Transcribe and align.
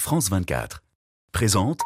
France 0.00 0.30
24. 0.30 0.82
Présente 1.30 1.80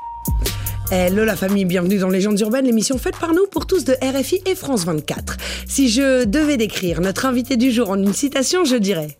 Hello 0.92 1.24
la 1.24 1.34
famille, 1.34 1.64
bienvenue 1.64 1.98
dans 1.98 2.08
Légendes 2.08 2.38
urbaines, 2.38 2.64
l'émission 2.64 2.96
faite 2.96 3.18
par 3.18 3.34
nous 3.34 3.48
pour 3.50 3.66
tous 3.66 3.84
de 3.84 3.94
RFI 4.00 4.40
et 4.46 4.54
France 4.54 4.84
24. 4.84 5.36
Si 5.66 5.88
je 5.90 6.22
devais 6.24 6.56
décrire 6.56 7.00
notre 7.00 7.26
invité 7.26 7.56
du 7.56 7.72
jour 7.72 7.90
en 7.90 7.98
une 7.98 8.12
citation, 8.12 8.64
je 8.64 8.76
dirais 8.76 9.18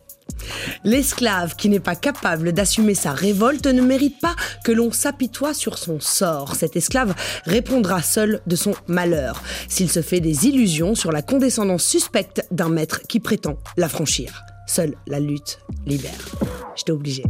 L'esclave 0.84 1.56
qui 1.56 1.68
n'est 1.68 1.80
pas 1.80 1.96
capable 1.96 2.52
d'assumer 2.52 2.94
sa 2.94 3.10
révolte 3.10 3.66
ne 3.66 3.82
mérite 3.82 4.20
pas 4.20 4.36
que 4.62 4.70
l'on 4.70 4.92
s'apitoie 4.92 5.54
sur 5.54 5.76
son 5.76 5.98
sort. 5.98 6.54
Cet 6.54 6.76
esclave 6.76 7.16
répondra 7.46 8.00
seul 8.00 8.42
de 8.46 8.54
son 8.54 8.74
malheur 8.86 9.42
s'il 9.68 9.90
se 9.90 10.02
fait 10.02 10.20
des 10.20 10.46
illusions 10.46 10.94
sur 10.94 11.10
la 11.10 11.20
condescendance 11.20 11.82
suspecte 11.82 12.46
d'un 12.52 12.68
maître 12.68 13.02
qui 13.08 13.18
prétend 13.18 13.58
l'affranchir. 13.76 14.44
Seule 14.74 14.96
la 15.06 15.20
lutte 15.20 15.60
libère. 15.86 16.10
J'étais 16.74 16.90
obligé. 16.90 17.22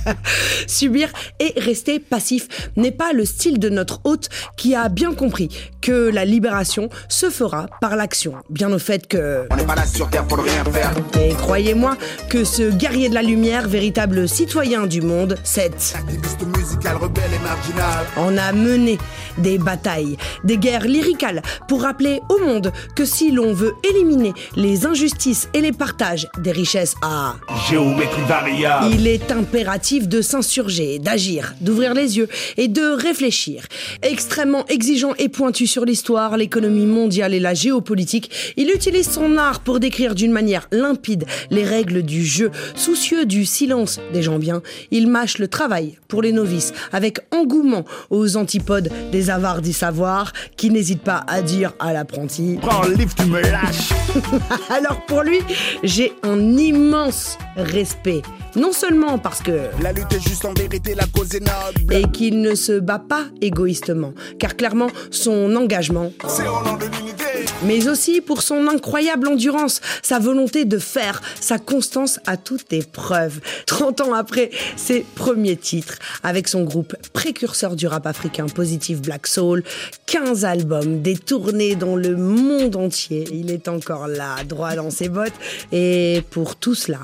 Subir 0.66 1.10
et 1.38 1.52
rester 1.60 2.00
passif 2.00 2.48
n'est 2.74 2.90
pas 2.90 3.12
le 3.12 3.26
style 3.26 3.58
de 3.58 3.68
notre 3.68 4.00
hôte 4.04 4.30
qui 4.56 4.74
a 4.74 4.88
bien 4.88 5.12
compris 5.12 5.50
que 5.82 6.08
la 6.08 6.24
libération 6.24 6.88
se 7.10 7.28
fera 7.28 7.66
par 7.82 7.96
l'action. 7.96 8.32
Bien 8.48 8.72
au 8.72 8.78
fait 8.78 9.06
que... 9.06 9.46
On 9.50 9.56
n'est 9.56 9.66
pas 9.66 9.74
là 9.74 9.84
sur 9.84 10.08
terre 10.08 10.24
pour 10.24 10.38
rien 10.38 10.64
faire. 10.64 10.94
Et 11.20 11.34
croyez-moi 11.34 11.98
que 12.30 12.44
ce 12.44 12.70
guerrier 12.70 13.10
de 13.10 13.14
la 13.14 13.22
lumière, 13.22 13.68
véritable 13.68 14.26
citoyen 14.26 14.86
du 14.86 15.02
monde, 15.02 15.36
cette... 15.44 15.94
Activiste 15.98 16.46
musical, 16.56 16.96
rebelle 16.96 17.34
et 17.34 17.38
marginal. 17.40 18.06
On 18.16 18.38
a 18.38 18.52
mené 18.52 18.96
des 19.36 19.58
batailles, 19.58 20.16
des 20.44 20.56
guerres 20.56 20.86
lyricales 20.86 21.42
pour 21.68 21.82
rappeler 21.82 22.22
au 22.30 22.38
monde 22.38 22.72
que 22.96 23.04
si 23.04 23.32
l'on 23.32 23.52
veut 23.52 23.74
éliminer 23.84 24.32
les 24.56 24.86
injustices 24.86 25.50
et 25.52 25.60
les 25.60 25.72
partages 25.72 26.28
des 26.38 26.52
richesses 26.52 26.69
à 27.02 27.34
Géométrie 27.68 28.22
variable. 28.28 28.94
il 28.94 29.08
est 29.08 29.32
impératif 29.32 30.06
de 30.06 30.22
s'insurger, 30.22 31.00
d'agir, 31.00 31.54
d'ouvrir 31.60 31.94
les 31.94 32.16
yeux 32.16 32.28
et 32.58 32.68
de 32.68 32.92
réfléchir. 32.92 33.64
Extrêmement 34.02 34.64
exigeant 34.66 35.14
et 35.18 35.28
pointu 35.28 35.66
sur 35.66 35.84
l'histoire, 35.84 36.36
l'économie 36.36 36.86
mondiale 36.86 37.34
et 37.34 37.40
la 37.40 37.54
géopolitique, 37.54 38.30
il 38.56 38.70
utilise 38.70 39.10
son 39.10 39.36
art 39.36 39.60
pour 39.60 39.80
décrire 39.80 40.14
d'une 40.14 40.30
manière 40.30 40.68
limpide 40.70 41.24
les 41.50 41.64
règles 41.64 42.02
du 42.02 42.24
jeu. 42.24 42.52
Soucieux 42.76 43.26
du 43.26 43.46
silence 43.46 43.98
des 44.12 44.22
gens 44.22 44.38
bien, 44.38 44.62
il 44.92 45.08
mâche 45.08 45.38
le 45.38 45.48
travail 45.48 45.98
pour 46.06 46.22
les 46.22 46.32
novices 46.32 46.72
avec 46.92 47.18
engouement 47.32 47.84
aux 48.10 48.36
antipodes 48.36 48.90
des 49.10 49.30
avares 49.30 49.60
du 49.60 49.72
savoir 49.72 50.32
qui 50.56 50.70
n'hésitent 50.70 51.02
pas 51.02 51.24
à 51.26 51.42
dire 51.42 51.72
à 51.80 51.92
l'apprenti 51.92 52.58
Prends 52.62 52.86
le 52.86 52.94
livre, 52.94 53.14
tu 53.16 53.24
me 53.24 53.40
lâches. 53.40 53.90
alors 54.70 55.04
pour 55.06 55.22
lui, 55.22 55.40
j'ai 55.82 56.12
un 56.22 56.49
immense 56.58 57.38
respect. 57.56 58.22
Non 58.56 58.72
seulement 58.72 59.16
parce 59.18 59.40
que 59.42 59.68
La 59.80 59.92
lutte 59.92 60.12
est 60.12 60.20
juste 60.28 60.44
en 60.44 60.52
vérité, 60.54 60.94
la 60.96 61.06
cause 61.06 61.32
est 61.36 61.40
noble. 61.40 61.94
et 61.94 62.10
qu'il 62.10 62.40
ne 62.40 62.54
se 62.56 62.80
bat 62.80 62.98
pas 62.98 63.26
égoïstement, 63.40 64.12
car 64.40 64.56
clairement 64.56 64.88
son 65.12 65.54
engagement, 65.54 66.10
C'est 66.26 66.48
au 66.48 66.60
nom 66.64 66.76
de 66.76 66.86
l'unité. 66.86 67.24
mais 67.64 67.86
aussi 67.88 68.20
pour 68.20 68.42
son 68.42 68.66
incroyable 68.66 69.28
endurance, 69.28 69.80
sa 70.02 70.18
volonté 70.18 70.64
de 70.64 70.78
faire, 70.78 71.22
sa 71.38 71.58
constance 71.58 72.18
à 72.26 72.36
toute 72.36 72.72
épreuve. 72.72 73.38
30 73.66 74.00
ans 74.00 74.14
après 74.14 74.50
ses 74.76 75.04
premiers 75.14 75.56
titres, 75.56 75.98
avec 76.24 76.48
son 76.48 76.64
groupe 76.64 76.96
précurseur 77.12 77.76
du 77.76 77.86
rap 77.86 78.04
africain 78.08 78.46
Positive 78.46 79.00
Black 79.00 79.28
Soul, 79.28 79.62
15 80.06 80.44
albums, 80.44 81.02
des 81.02 81.16
tournées 81.16 81.76
dans 81.76 81.94
le 81.94 82.16
monde 82.16 82.74
entier, 82.74 83.28
il 83.32 83.52
est 83.52 83.68
encore 83.68 84.08
là, 84.08 84.42
droit 84.44 84.74
dans 84.74 84.90
ses 84.90 85.08
bottes, 85.08 85.32
et 85.70 86.24
pour 86.30 86.39
tout 86.44 86.74
cela, 86.74 87.00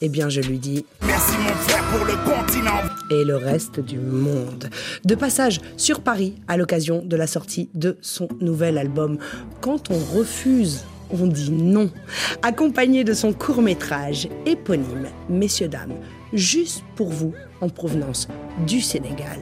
eh 0.00 0.08
bien 0.08 0.28
je 0.28 0.40
lui 0.40 0.58
dis 0.58 0.84
Merci 1.02 1.32
mon 1.38 1.54
frère 1.54 1.82
pour 1.90 2.04
le 2.04 2.14
continent. 2.24 2.80
et 3.10 3.24
le 3.24 3.36
reste 3.36 3.80
du 3.80 3.98
monde. 3.98 4.68
De 5.04 5.14
passage 5.14 5.60
sur 5.76 6.00
Paris 6.00 6.34
à 6.48 6.56
l'occasion 6.56 7.02
de 7.04 7.16
la 7.16 7.26
sortie 7.26 7.68
de 7.74 7.98
son 8.00 8.28
nouvel 8.40 8.78
album. 8.78 9.18
Quand 9.60 9.90
on 9.90 9.98
refuse, 10.16 10.84
on 11.10 11.26
dit 11.26 11.50
non. 11.50 11.90
Accompagné 12.42 13.04
de 13.04 13.12
son 13.14 13.32
court 13.32 13.62
métrage 13.62 14.28
éponyme, 14.46 15.08
Messieurs, 15.28 15.68
Dames, 15.68 15.94
juste 16.32 16.82
pour 16.96 17.08
vous, 17.10 17.34
en 17.60 17.68
provenance 17.68 18.28
du 18.66 18.80
Sénégal, 18.80 19.38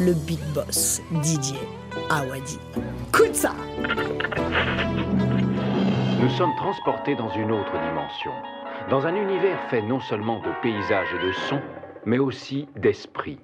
le 0.00 0.12
big 0.12 0.38
boss 0.54 1.00
Didier 1.22 1.58
Awadi. 2.10 2.58
Écoute 3.08 3.34
ça 3.34 3.52
Nous 6.20 6.30
sommes 6.36 6.54
transportés 6.58 7.14
dans 7.16 7.30
une 7.34 7.50
autre 7.50 7.72
dimension, 7.72 8.30
dans 8.90 9.04
un 9.06 9.14
univers 9.14 9.58
fait 9.68 9.82
non 9.82 10.00
seulement 10.00 10.38
de 10.40 10.50
paysages 10.62 11.08
et 11.20 11.26
de 11.26 11.32
sons, 11.32 11.60
mais 12.04 12.18
aussi 12.18 12.68
d'esprit. 12.76 13.38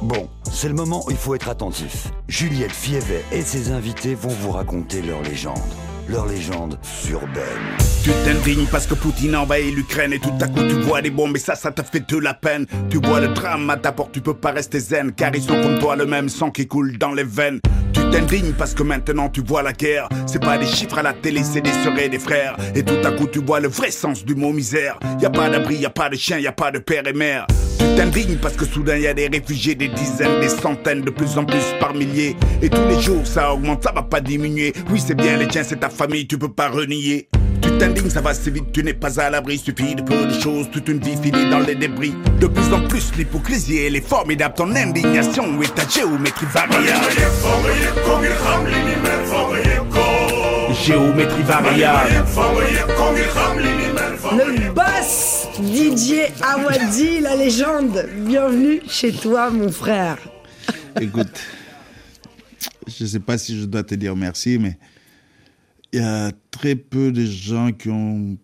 Bon, 0.00 0.28
c'est 0.50 0.68
le 0.68 0.74
moment 0.74 1.02
où 1.06 1.10
il 1.10 1.16
faut 1.16 1.34
être 1.34 1.48
attentif. 1.48 2.08
Juliette 2.26 2.72
Fievet 2.72 3.22
et 3.30 3.42
ses 3.42 3.70
invités 3.70 4.14
vont 4.14 4.30
vous 4.30 4.50
raconter 4.50 5.02
leur 5.02 5.22
légende. 5.22 5.58
Leur 6.08 6.26
légende 6.26 6.78
urbaine. 7.08 7.44
Tu 8.02 8.10
t'indignes 8.24 8.66
parce 8.66 8.86
que 8.86 8.94
Poutine 8.94 9.36
envahit 9.36 9.72
l'Ukraine 9.74 10.12
et 10.12 10.18
tout 10.18 10.32
à 10.40 10.48
coup 10.48 10.66
tu 10.68 10.74
vois 10.80 11.00
des 11.00 11.10
bombes 11.10 11.36
et 11.36 11.38
ça, 11.38 11.54
ça 11.54 11.70
te 11.70 11.82
fait 11.82 12.10
de 12.10 12.18
la 12.18 12.34
peine. 12.34 12.66
Tu 12.90 12.98
vois 12.98 13.20
le 13.20 13.28
drame 13.28 13.70
à 13.70 13.76
ta 13.76 13.92
porte, 13.92 14.10
tu 14.10 14.20
peux 14.20 14.34
pas 14.34 14.50
rester 14.50 14.80
zen 14.80 15.12
car 15.12 15.32
ils 15.34 15.42
sont 15.42 15.60
comme 15.62 15.78
toi 15.78 15.94
le 15.94 16.06
même 16.06 16.28
sang 16.28 16.50
qui 16.50 16.66
coule 16.66 16.98
dans 16.98 17.12
les 17.12 17.24
veines. 17.24 17.60
T'indignes 18.12 18.52
parce 18.52 18.74
que 18.74 18.82
maintenant 18.82 19.30
tu 19.30 19.40
vois 19.40 19.62
la 19.62 19.72
guerre. 19.72 20.08
C'est 20.26 20.42
pas 20.42 20.58
des 20.58 20.66
chiffres 20.66 20.98
à 20.98 21.02
la 21.02 21.14
télé, 21.14 21.42
c'est 21.42 21.62
des 21.62 21.72
sœurs 21.72 21.98
et 21.98 22.10
des 22.10 22.18
frères. 22.18 22.56
Et 22.74 22.82
tout 22.82 22.98
à 23.04 23.10
coup 23.10 23.26
tu 23.26 23.38
vois 23.40 23.58
le 23.58 23.68
vrai 23.68 23.90
sens 23.90 24.22
du 24.22 24.34
mot 24.34 24.52
misère. 24.52 24.98
Y 25.18 25.24
a 25.24 25.30
pas 25.30 25.48
d'abri, 25.48 25.76
y 25.76 25.86
a 25.86 25.90
pas 25.90 26.10
de 26.10 26.16
chien, 26.16 26.38
y 26.38 26.46
a 26.46 26.52
pas 26.52 26.70
de 26.70 26.78
père 26.78 27.06
et 27.06 27.14
mère. 27.14 27.46
Tu 27.78 27.86
t'indignes 27.96 28.36
parce 28.36 28.54
que 28.54 28.66
soudain 28.66 28.98
y 28.98 29.06
a 29.06 29.14
des 29.14 29.28
réfugiés, 29.28 29.74
des 29.74 29.88
dizaines, 29.88 30.40
des 30.40 30.50
centaines, 30.50 31.00
de 31.00 31.10
plus 31.10 31.38
en 31.38 31.44
plus 31.46 31.64
par 31.80 31.94
milliers. 31.94 32.36
Et 32.60 32.68
tous 32.68 32.86
les 32.86 33.00
jours 33.00 33.26
ça 33.26 33.54
augmente, 33.54 33.82
ça 33.82 33.92
va 33.92 34.02
pas 34.02 34.20
diminuer. 34.20 34.74
Oui, 34.90 35.02
c'est 35.04 35.14
bien 35.14 35.38
les 35.38 35.48
tiens, 35.48 35.64
c'est 35.64 35.80
ta 35.80 35.88
famille, 35.88 36.26
tu 36.26 36.36
peux 36.36 36.52
pas 36.52 36.68
renier. 36.68 37.28
Tu 37.62 37.78
t'indignes, 37.78 38.10
ça 38.10 38.20
va 38.20 38.34
si 38.34 38.50
vite, 38.50 38.72
tu 38.72 38.82
n'es 38.82 38.94
pas 38.94 39.20
à 39.20 39.30
l'abri. 39.30 39.58
Suffit 39.58 39.94
de 39.94 40.02
peu 40.02 40.26
de 40.26 40.40
choses, 40.40 40.70
toute 40.70 40.88
une 40.88 40.98
vie 40.98 41.16
finie 41.16 41.48
dans 41.50 41.60
les 41.60 41.74
débris. 41.74 42.14
De 42.40 42.46
plus 42.46 42.72
en 42.72 42.86
plus, 42.88 43.12
l'hypocrisie, 43.16 43.78
elle 43.78 43.96
est 43.96 44.06
formidable. 44.06 44.54
Ton 44.56 44.74
indignation 44.74 45.60
et 45.62 45.68
ta 45.68 45.88
géométrie 45.88 46.46
variable. 46.46 46.84
Géométrie 50.84 51.42
variable. 51.42 52.10
Le 54.32 54.72
boss 54.72 55.48
Didier 55.60 56.26
Awadi, 56.42 57.20
la 57.20 57.36
légende. 57.36 58.06
Bienvenue 58.16 58.80
chez 58.88 59.12
toi, 59.12 59.50
mon 59.50 59.70
frère. 59.70 60.16
Écoute, 61.00 61.40
je 62.86 63.04
ne 63.04 63.08
sais 63.08 63.20
pas 63.20 63.38
si 63.38 63.60
je 63.60 63.66
dois 63.66 63.82
te 63.82 63.94
dire 63.94 64.16
merci, 64.16 64.58
mais 64.58 64.78
il 65.92 66.00
y 66.00 66.02
a 66.02 66.32
très 66.50 66.74
peu 66.76 67.12
de 67.12 67.24
gens 67.24 67.72
qui 67.72 67.88
ont. 67.90 68.36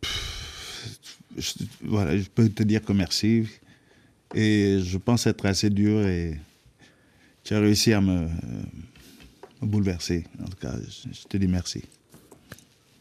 Pff, 0.00 0.98
je- 1.38 1.64
voilà, 1.84 2.16
je 2.16 2.24
peux 2.28 2.48
te 2.48 2.62
dire 2.62 2.82
que 2.82 2.92
merci. 2.92 3.46
Et 4.34 4.78
je 4.82 4.96
pense 4.98 5.26
être 5.26 5.44
assez 5.46 5.68
dur 5.70 6.06
et 6.06 6.38
tu 7.44 7.54
as 7.54 7.60
réussi 7.60 7.92
à 7.92 8.00
me, 8.00 8.28
me 9.60 9.66
bouleverser. 9.66 10.24
En 10.40 10.46
tout 10.46 10.56
cas, 10.60 10.74
je, 10.80 11.12
je 11.12 11.26
te 11.28 11.36
dis 11.36 11.46
merci. 11.48 11.82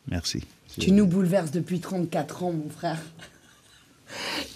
Merci. 0.10 0.42
Tu 0.80 0.92
nous 0.92 1.06
bouleverses 1.06 1.52
depuis 1.52 1.80
34 1.80 2.44
ans, 2.44 2.52
mon 2.54 2.70
frère. 2.70 3.02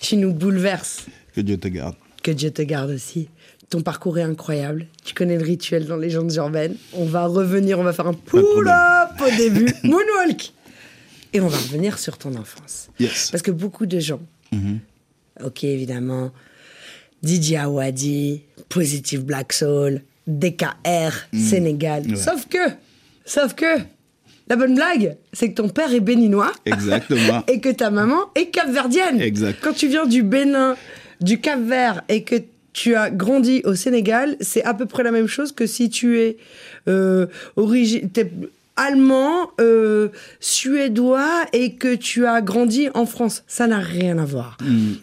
Tu 0.01 0.17
nous 0.17 0.33
bouleverses. 0.33 1.05
Que 1.33 1.39
Dieu 1.41 1.57
te 1.57 1.69
garde. 1.69 1.95
Que 2.21 2.31
Dieu 2.31 2.51
te 2.51 2.61
garde 2.61 2.89
aussi. 2.91 3.29
Ton 3.75 3.81
parcours 3.81 4.17
est 4.17 4.23
incroyable. 4.23 4.87
Tu 5.03 5.13
connais 5.13 5.37
le 5.37 5.43
rituel 5.43 5.85
dans 5.85 5.97
Légendes 5.97 6.33
urbaines. 6.35 6.77
On 6.93 7.03
va 7.03 7.25
revenir, 7.25 7.77
on 7.77 7.83
va 7.83 7.91
faire 7.91 8.07
un 8.07 8.13
pull-up 8.13 9.09
au 9.19 9.35
début. 9.35 9.67
Moonwalk. 9.83 10.53
Et 11.33 11.41
on 11.41 11.49
va 11.49 11.57
revenir 11.57 11.99
sur 11.99 12.17
ton 12.17 12.33
enfance. 12.35 12.87
Yes. 13.01 13.31
Parce 13.31 13.43
que 13.43 13.51
beaucoup 13.51 13.85
de 13.85 13.99
gens, 13.99 14.21
Mhm. 14.53 14.79
ok, 15.43 15.65
évidemment, 15.65 16.31
Didier 17.21 17.57
Awadi, 17.57 18.43
Positive 18.69 19.25
Black 19.25 19.51
Soul, 19.51 20.03
DKR, 20.25 21.11
Sénégal. 21.33 22.03
Mm. 22.07 22.11
Ouais. 22.11 22.15
Sauf 22.15 22.47
que, 22.47 22.69
sauf 23.25 23.55
que, 23.55 23.79
la 24.47 24.55
bonne 24.55 24.75
blague, 24.75 25.17
c'est 25.33 25.49
que 25.49 25.55
ton 25.55 25.67
père 25.67 25.93
est 25.93 25.99
béninois. 25.99 26.53
Exactement. 26.65 27.43
et 27.49 27.59
que 27.59 27.73
ta 27.73 27.89
maman 27.89 28.21
est 28.35 28.51
capverdienne. 28.51 29.19
Exact. 29.19 29.59
Quand 29.61 29.73
tu 29.73 29.89
viens 29.89 30.05
du 30.05 30.23
Bénin, 30.23 30.77
du 31.19 31.41
Cap-Vert 31.41 32.03
et 32.07 32.23
que 32.23 32.35
tu 32.75 32.93
as 32.93 33.09
grandi 33.09 33.61
au 33.63 33.73
Sénégal, 33.73 34.35
c'est 34.41 34.63
à 34.65 34.73
peu 34.73 34.85
près 34.85 35.01
la 35.01 35.11
même 35.11 35.27
chose 35.27 35.53
que 35.53 35.65
si 35.65 35.89
tu 35.89 36.19
es 36.19 36.35
euh, 36.89 37.25
origi- 37.55 38.03
allemand, 38.75 39.49
euh, 39.61 40.09
suédois 40.41 41.45
et 41.53 41.75
que 41.75 41.95
tu 41.95 42.25
as 42.25 42.41
grandi 42.41 42.89
en 42.93 43.05
France. 43.05 43.43
Ça 43.47 43.67
n'a 43.67 43.79
rien 43.79 44.17
à 44.17 44.25
voir. 44.25 44.57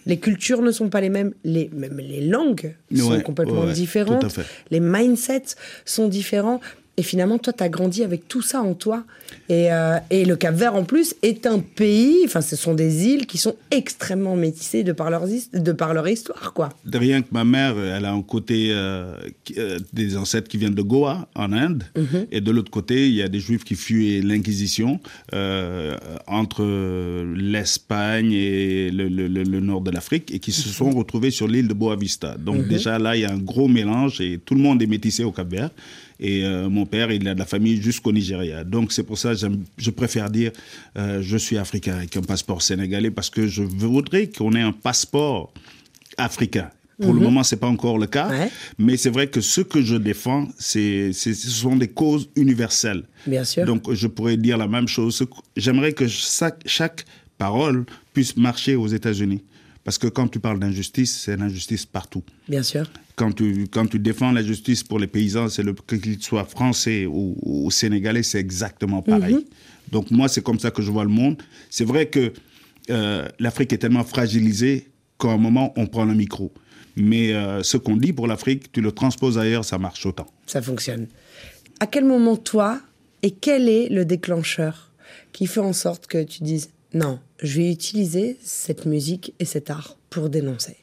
Les 0.05 0.19
cultures 0.19 0.61
ne 0.61 0.71
sont 0.71 0.91
pas 0.91 1.01
les 1.01 1.09
mêmes, 1.09 1.33
les, 1.45 1.71
même 1.73 1.97
les 1.99 2.21
langues 2.21 2.75
sont 2.95 3.21
complètement 3.23 3.65
ouais, 3.65 3.73
différentes, 3.73 4.39
les 4.71 4.81
mindsets 4.81 5.57
sont 5.87 6.09
différents. 6.09 6.61
Et 6.99 7.03
finalement, 7.03 7.39
toi, 7.39 7.55
tu 7.55 7.65
as 7.65 7.71
grandi 7.71 8.03
avec 8.05 8.29
tout 8.29 8.43
ça 8.43 8.61
en 8.61 8.75
toi. 8.75 9.05
Et, 9.49 9.73
euh, 9.73 9.97
et 10.11 10.27
le 10.27 10.37
Cap 10.37 10.55
Vert, 10.55 10.75
en 10.75 10.85
plus, 10.85 11.15
est 11.23 11.47
un 11.47 11.59
pays, 11.59 12.19
enfin, 12.27 12.43
ce 12.43 12.55
sont 12.55 12.75
des 12.75 13.07
îles 13.07 13.27
qui 13.27 13.39
sont 13.39 13.55
extrêmement 13.71 14.37
métissées 14.37 14.85
de 14.85 14.93
par, 14.93 15.11
leurs 15.11 15.27
his- 15.27 15.49
de 15.55 15.73
par 15.73 15.95
leur 15.95 16.07
histoire, 16.07 16.53
quoi. 16.53 16.69
De 16.85 16.99
rien 16.99 17.23
que 17.23 17.29
ma 17.33 17.45
mère, 17.45 17.79
elle 17.79 18.05
a 18.05 18.13
un 18.13 18.21
côté 18.21 18.69
euh, 18.73 19.15
euh, 19.57 19.79
des 19.95 20.19
ancêtres 20.19 20.49
qui 20.49 20.59
viennent 20.59 20.75
de 20.75 20.83
Goa, 20.83 21.29
en 21.35 21.53
Inde, 21.55 21.85
et 22.31 22.43
de 22.43 22.51
l'autre 22.51 22.71
côté, 22.71 23.09
il 23.09 23.15
y 23.15 23.23
a 23.23 23.29
des 23.29 23.41
juifs 23.41 23.65
qui 23.65 23.75
fuient 23.75 24.21
l'Inquisition 24.21 25.01
euh, 25.33 25.97
entre 26.27 26.63
l'Espagne 27.37 28.33
et 28.33 28.91
le, 28.91 29.09
le- 29.09 29.29
le- 29.29 29.43
le 29.45 29.61
nord 29.61 29.81
de 29.81 29.91
l'Afrique, 29.91 30.33
et 30.35 30.39
qui 30.39 30.53
se 30.53 30.69
sont 30.69 30.91
retrouvés 30.91 31.31
sur 31.31 31.49
l'île 31.49 31.69
de 31.69 31.75
Boa 31.75 31.97
Vista. 31.97 32.37
Donc 32.39 32.69
déjà 32.69 32.99
là, 32.99 33.17
il 33.17 33.23
y 33.23 33.25
a 33.25 33.33
un 33.33 33.39
gros 33.39 33.69
mélange, 33.69 34.21
et 34.21 34.39
tout 34.45 34.55
le 34.55 34.61
monde 34.61 34.83
est 34.83 34.87
métissé 34.87 35.25
au 35.25 35.33
Cap-Vert. 35.33 35.71
Et 36.25 36.45
euh, 36.45 36.69
mon 36.71 36.87
père, 36.87 37.11
il 37.11 37.27
a 37.27 37.35
de 37.35 37.39
la 37.41 37.45
famille 37.47 37.83
jusqu'au 37.83 38.13
Nigeria. 38.13 38.63
Donc 38.63 38.93
c'est 38.93 39.03
pour 39.03 39.19
ça 39.19 39.35
que 39.35 39.41
je 39.77 39.91
préfère 39.91 40.31
dire 40.31 40.53
euh, 40.97 41.21
je 41.21 41.37
suis 41.37 41.59
africain 41.59 41.97
avec 41.97 42.17
un 42.17 42.23
passeport 42.23 42.63
sénégalais, 42.63 43.11
parce 43.11 43.29
que 43.29 43.49
je 43.49 43.63
voudrais 43.65 44.29
qu'on 44.29 44.53
ait 44.55 44.61
un 44.63 44.71
passeport 44.73 45.53
africain. 46.17 46.71
Pour 47.01 47.15
le 47.15 47.21
moment, 47.21 47.43
c'est 47.43 47.57
pas 47.57 47.67
encore 47.67 47.99
le 47.99 48.07
cas, 48.07 48.29
Ouais. 48.29 48.49
mais 48.79 48.97
c'est 48.97 49.11
vrai 49.11 49.27
que 49.27 49.41
ce 49.41 49.61
que 49.61 49.83
je 49.83 49.97
défends, 49.97 50.47
c'est, 50.57 51.13
ce 51.13 51.35
sont 51.35 51.75
des 51.75 51.89
causes 51.89 52.29
universelles. 52.37 53.03
Bien 53.27 53.43
sûr. 53.43 53.65
Donc, 53.65 53.93
je 53.93 54.07
pourrais 54.07 54.37
dire 54.37 54.57
la 54.57 54.69
même 54.69 54.87
chose. 54.87 55.17
Ce 55.17 55.25
J'aimerais 55.57 55.93
que 55.95 56.07
chaque, 56.07 56.61
chaque 56.65 57.05
parole 57.39 57.87
puisse 58.15 58.37
marcher 58.37 58.77
aux 58.77 58.87
États-Unis. 58.87 59.43
Parce 59.85 59.99
que 59.99 60.07
quand 60.07 60.29
tu 60.29 60.39
parles 60.39 60.61
d'injustice, 60.61 61.23
c'est 61.23 61.37
l'injustice 61.37 61.87
partout. 61.87 62.23
Bien 62.49 62.63
sûr. 62.63 62.89
Quand 63.17 63.33
tu, 63.33 63.67
quand 63.69 63.87
tu 63.87 63.99
défends 63.99 64.33
la 64.33 64.43
justice 64.43 64.83
pour 64.83 64.99
les 64.99 65.09
paysans, 65.09 65.49
c'est 65.49 65.63
le, 65.63 65.75
qu'ils 65.75 66.23
soient 66.23 66.45
français 66.45 67.07
ou, 67.07 67.37
ou 67.43 67.71
sénégalais, 67.71 68.23
c'est 68.23 68.39
exactement 68.39 69.03
pareil. 69.03 69.47
Donc 69.91 70.11
moi, 70.11 70.29
c'est 70.29 70.43
comme 70.43 70.59
ça 70.59 70.71
que 70.71 70.83
je 70.83 70.91
vois 70.91 71.05
le 71.05 71.11
monde. 71.11 71.43
C'est 71.69 71.85
vrai 71.85 72.07
que 72.07 72.33
euh, 72.91 73.29
l'Afrique 73.39 73.73
est 73.73 73.79
tellement 73.79 74.05
fragilisée 74.05 74.89
qu'à 75.19 75.29
un 75.29 75.37
moment, 75.37 75.73
on 75.77 75.87
prend 75.87 76.05
le 76.05 76.15
micro. 76.15 76.53
Mais 76.97 77.33
euh, 77.33 77.63
ce 77.63 77.77
qu'on 77.77 77.97
dit 77.97 78.13
pour 78.13 78.27
l'Afrique, 78.27 78.71
tu 78.73 78.81
le 78.81 78.93
transposes 78.93 79.39
ailleurs, 79.39 79.65
ça 79.65 79.79
marche 79.79 80.05
autant. 80.07 80.27
Ça 80.47 80.63
fonctionne. 80.63 81.07
À 81.81 81.87
quel 81.87 82.05
moment, 82.05 82.37
toi, 82.37 82.81
et 83.23 83.31
quel 83.31 83.69
est 83.69 83.89
le 83.89 84.05
déclencheur 84.05 84.93
qui 85.33 85.47
fait 85.47 85.61
en 85.61 85.73
sorte 85.73 86.07
que 86.07 86.23
tu 86.23 86.43
dises 86.43 86.71
non, 86.95 87.19
je 87.43 87.59
vais 87.59 87.73
utiliser 87.73 88.37
cette 88.43 88.87
musique 88.87 89.35
et 89.39 89.45
cet 89.45 89.71
art 89.71 89.97
pour 90.11 90.29
dénoncer 90.29 90.77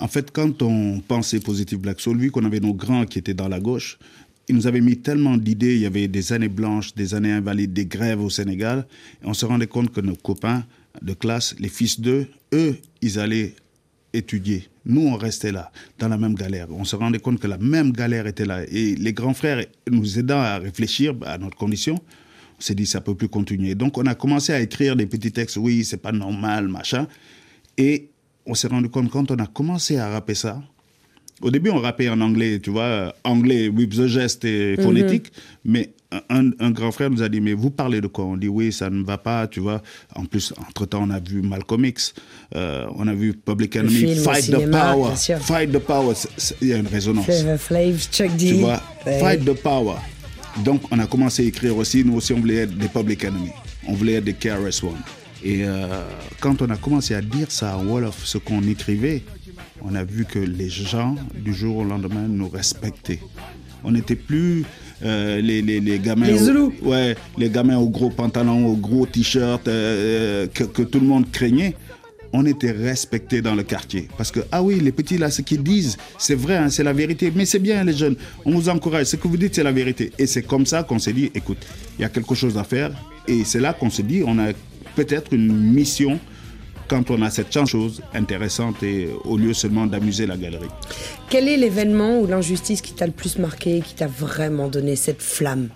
En 0.00 0.08
fait, 0.08 0.30
quand 0.30 0.60
on 0.62 1.00
pensait 1.00 1.40
Positive 1.40 1.78
Black 1.78 2.00
Soul, 2.00 2.18
vu 2.18 2.30
qu'on 2.30 2.44
avait 2.44 2.60
nos 2.60 2.74
grands 2.74 3.06
qui 3.06 3.18
étaient 3.18 3.34
dans 3.34 3.48
la 3.48 3.60
gauche, 3.60 3.98
ils 4.48 4.54
nous 4.54 4.66
avaient 4.66 4.82
mis 4.82 4.98
tellement 4.98 5.36
d'idées. 5.36 5.76
Il 5.76 5.80
y 5.80 5.86
avait 5.86 6.08
des 6.08 6.32
années 6.32 6.48
blanches, 6.48 6.94
des 6.94 7.14
années 7.14 7.32
invalides, 7.32 7.72
des 7.72 7.86
grèves 7.86 8.20
au 8.20 8.28
Sénégal. 8.28 8.86
Et 9.22 9.26
on 9.26 9.34
se 9.34 9.46
rendait 9.46 9.66
compte 9.66 9.90
que 9.90 10.02
nos 10.02 10.16
copains 10.16 10.64
de 11.00 11.14
classe, 11.14 11.54
les 11.58 11.70
fils 11.70 12.00
d'eux, 12.00 12.26
eux, 12.52 12.76
ils 13.00 13.18
allaient 13.18 13.54
étudier. 14.12 14.68
Nous, 14.84 15.00
on 15.00 15.16
restait 15.16 15.52
là, 15.52 15.72
dans 15.98 16.08
la 16.08 16.18
même 16.18 16.34
galère. 16.34 16.68
On 16.70 16.84
se 16.84 16.94
rendait 16.94 17.18
compte 17.18 17.40
que 17.40 17.46
la 17.46 17.56
même 17.58 17.92
galère 17.92 18.26
était 18.26 18.44
là. 18.44 18.62
Et 18.64 18.94
les 18.94 19.12
grands 19.14 19.32
frères 19.34 19.64
nous 19.90 20.18
aidant 20.18 20.40
à 20.40 20.58
réfléchir 20.58 21.14
à 21.24 21.38
notre 21.38 21.56
condition, 21.56 21.98
on 22.58 22.60
s'est 22.62 22.74
dit, 22.74 22.86
ça 22.86 23.00
peut 23.00 23.14
plus 23.14 23.28
continuer. 23.28 23.74
Donc, 23.74 23.98
on 23.98 24.06
a 24.06 24.14
commencé 24.14 24.52
à 24.52 24.60
écrire 24.60 24.96
des 24.96 25.06
petits 25.06 25.32
textes. 25.32 25.56
Oui, 25.56 25.84
c'est 25.84 25.96
pas 25.98 26.12
normal, 26.12 26.68
machin. 26.68 27.06
Et 27.76 28.10
on 28.46 28.54
s'est 28.54 28.68
rendu 28.68 28.88
compte, 28.88 29.10
quand 29.10 29.30
on 29.30 29.36
a 29.36 29.46
commencé 29.46 29.96
à 29.98 30.08
rapper 30.08 30.34
ça, 30.34 30.62
au 31.42 31.50
début, 31.50 31.70
on 31.70 31.80
rappait 31.80 32.08
en 32.08 32.20
anglais, 32.20 32.60
tu 32.60 32.70
vois, 32.70 32.82
euh, 32.84 33.10
anglais, 33.24 33.68
with 33.68 33.90
the 33.96 34.06
geste 34.06 34.44
et 34.44 34.76
phonétique. 34.80 35.32
Mais 35.64 35.90
un, 36.28 36.50
un 36.60 36.70
grand 36.70 36.92
frère 36.92 37.10
nous 37.10 37.22
a 37.24 37.28
dit, 37.28 37.40
mais 37.40 37.54
vous 37.54 37.70
parlez 37.70 38.00
de 38.00 38.06
quoi? 38.06 38.24
On 38.24 38.36
dit, 38.36 38.46
oui, 38.46 38.72
ça 38.72 38.88
ne 38.88 39.02
va 39.02 39.18
pas, 39.18 39.48
tu 39.48 39.58
vois. 39.58 39.82
En 40.14 40.26
plus, 40.26 40.54
entre-temps, 40.68 41.02
on 41.02 41.10
a 41.10 41.18
vu 41.18 41.42
Malcolm 41.42 41.84
X, 41.86 42.14
euh, 42.54 42.86
on 42.94 43.08
a 43.08 43.14
vu 43.14 43.34
Public 43.34 43.74
Enemy, 43.74 44.14
Fight 44.14 44.48
the 44.48 44.70
Power. 44.70 45.16
Fight 45.40 45.72
the 45.72 45.78
Power, 45.78 46.14
il 46.62 46.68
y 46.68 46.72
a 46.72 46.76
une 46.76 46.86
résonance. 46.86 47.24
Flavor 47.24 47.58
Flav, 47.58 47.98
Chuck 48.12 48.36
D. 48.36 48.46
Tu 48.50 48.54
vois, 48.54 48.80
Ouais. 49.04 49.18
Fight 49.18 49.44
the 49.44 49.54
Power. 49.60 49.96
Donc, 50.62 50.82
on 50.90 50.98
a 50.98 51.06
commencé 51.06 51.42
à 51.42 51.46
écrire 51.46 51.76
aussi. 51.76 52.04
Nous 52.04 52.14
aussi, 52.14 52.32
on 52.32 52.40
voulait 52.40 52.56
être 52.62 52.76
des 52.76 52.88
Public 52.88 53.24
Enemy. 53.24 53.50
On 53.88 53.94
voulait 53.94 54.14
être 54.14 54.24
des 54.24 54.34
KRS 54.34 54.84
One. 54.84 55.00
Et 55.42 55.64
euh, 55.64 55.86
quand 56.40 56.62
on 56.62 56.70
a 56.70 56.76
commencé 56.76 57.14
à 57.14 57.20
dire 57.20 57.50
ça 57.50 57.76
en 57.76 57.84
Wolof, 57.84 58.24
ce 58.24 58.38
qu'on 58.38 58.62
écrivait, 58.62 59.22
on 59.82 59.94
a 59.94 60.04
vu 60.04 60.24
que 60.24 60.38
les 60.38 60.70
gens, 60.70 61.16
du 61.34 61.52
jour 61.52 61.78
au 61.78 61.84
lendemain, 61.84 62.26
nous 62.28 62.48
respectaient. 62.48 63.20
On 63.82 63.90
n'était 63.90 64.16
plus 64.16 64.64
euh, 65.04 65.40
les, 65.42 65.60
les, 65.60 65.80
les 65.80 65.98
gamins. 65.98 66.26
Les 66.26 66.48
au-. 66.48 66.72
Ouais, 66.82 67.14
les 67.36 67.50
gamins 67.50 67.76
aux 67.76 67.90
gros 67.90 68.08
pantalons, 68.08 68.66
aux 68.66 68.76
gros 68.76 69.04
t-shirts 69.04 69.68
euh, 69.68 70.46
que, 70.46 70.64
que 70.64 70.82
tout 70.82 71.00
le 71.00 71.06
monde 71.06 71.30
craignait. 71.30 71.76
On 72.36 72.44
était 72.46 72.72
respectés 72.72 73.40
dans 73.40 73.54
le 73.54 73.62
quartier. 73.62 74.08
Parce 74.18 74.32
que, 74.32 74.40
ah 74.50 74.60
oui, 74.60 74.80
les 74.80 74.90
petits 74.90 75.18
là, 75.18 75.30
ce 75.30 75.40
qu'ils 75.40 75.62
disent, 75.62 75.96
c'est 76.18 76.34
vrai, 76.34 76.56
hein, 76.56 76.68
c'est 76.68 76.82
la 76.82 76.92
vérité. 76.92 77.32
Mais 77.32 77.46
c'est 77.46 77.60
bien, 77.60 77.84
les 77.84 77.92
jeunes. 77.92 78.16
On 78.44 78.50
vous 78.50 78.68
encourage. 78.68 79.06
Ce 79.06 79.14
que 79.14 79.28
vous 79.28 79.36
dites, 79.36 79.54
c'est 79.54 79.62
la 79.62 79.70
vérité. 79.70 80.10
Et 80.18 80.26
c'est 80.26 80.42
comme 80.42 80.66
ça 80.66 80.82
qu'on 80.82 80.98
s'est 80.98 81.12
dit, 81.12 81.30
écoute, 81.32 81.58
il 81.96 82.02
y 82.02 82.04
a 82.04 82.08
quelque 82.08 82.34
chose 82.34 82.58
à 82.58 82.64
faire. 82.64 82.90
Et 83.28 83.44
c'est 83.44 83.60
là 83.60 83.72
qu'on 83.72 83.88
se 83.88 84.02
dit, 84.02 84.24
on 84.26 84.36
a 84.40 84.48
peut-être 84.96 85.32
une 85.32 85.52
mission 85.72 86.18
quand 86.88 87.10
on 87.12 87.22
a 87.22 87.30
cette 87.30 87.56
chose 87.66 88.02
intéressante 88.12 88.82
et 88.82 89.08
au 89.24 89.38
lieu 89.38 89.54
seulement 89.54 89.86
d'amuser 89.86 90.26
la 90.26 90.36
galerie. 90.36 90.68
Quel 91.30 91.46
est 91.46 91.56
l'événement 91.56 92.18
ou 92.18 92.26
l'injustice 92.26 92.82
qui 92.82 92.94
t'a 92.94 93.06
le 93.06 93.12
plus 93.12 93.38
marqué, 93.38 93.80
qui 93.80 93.94
t'a 93.94 94.08
vraiment 94.08 94.68
donné 94.68 94.96
cette 94.96 95.22
flamme? 95.22 95.68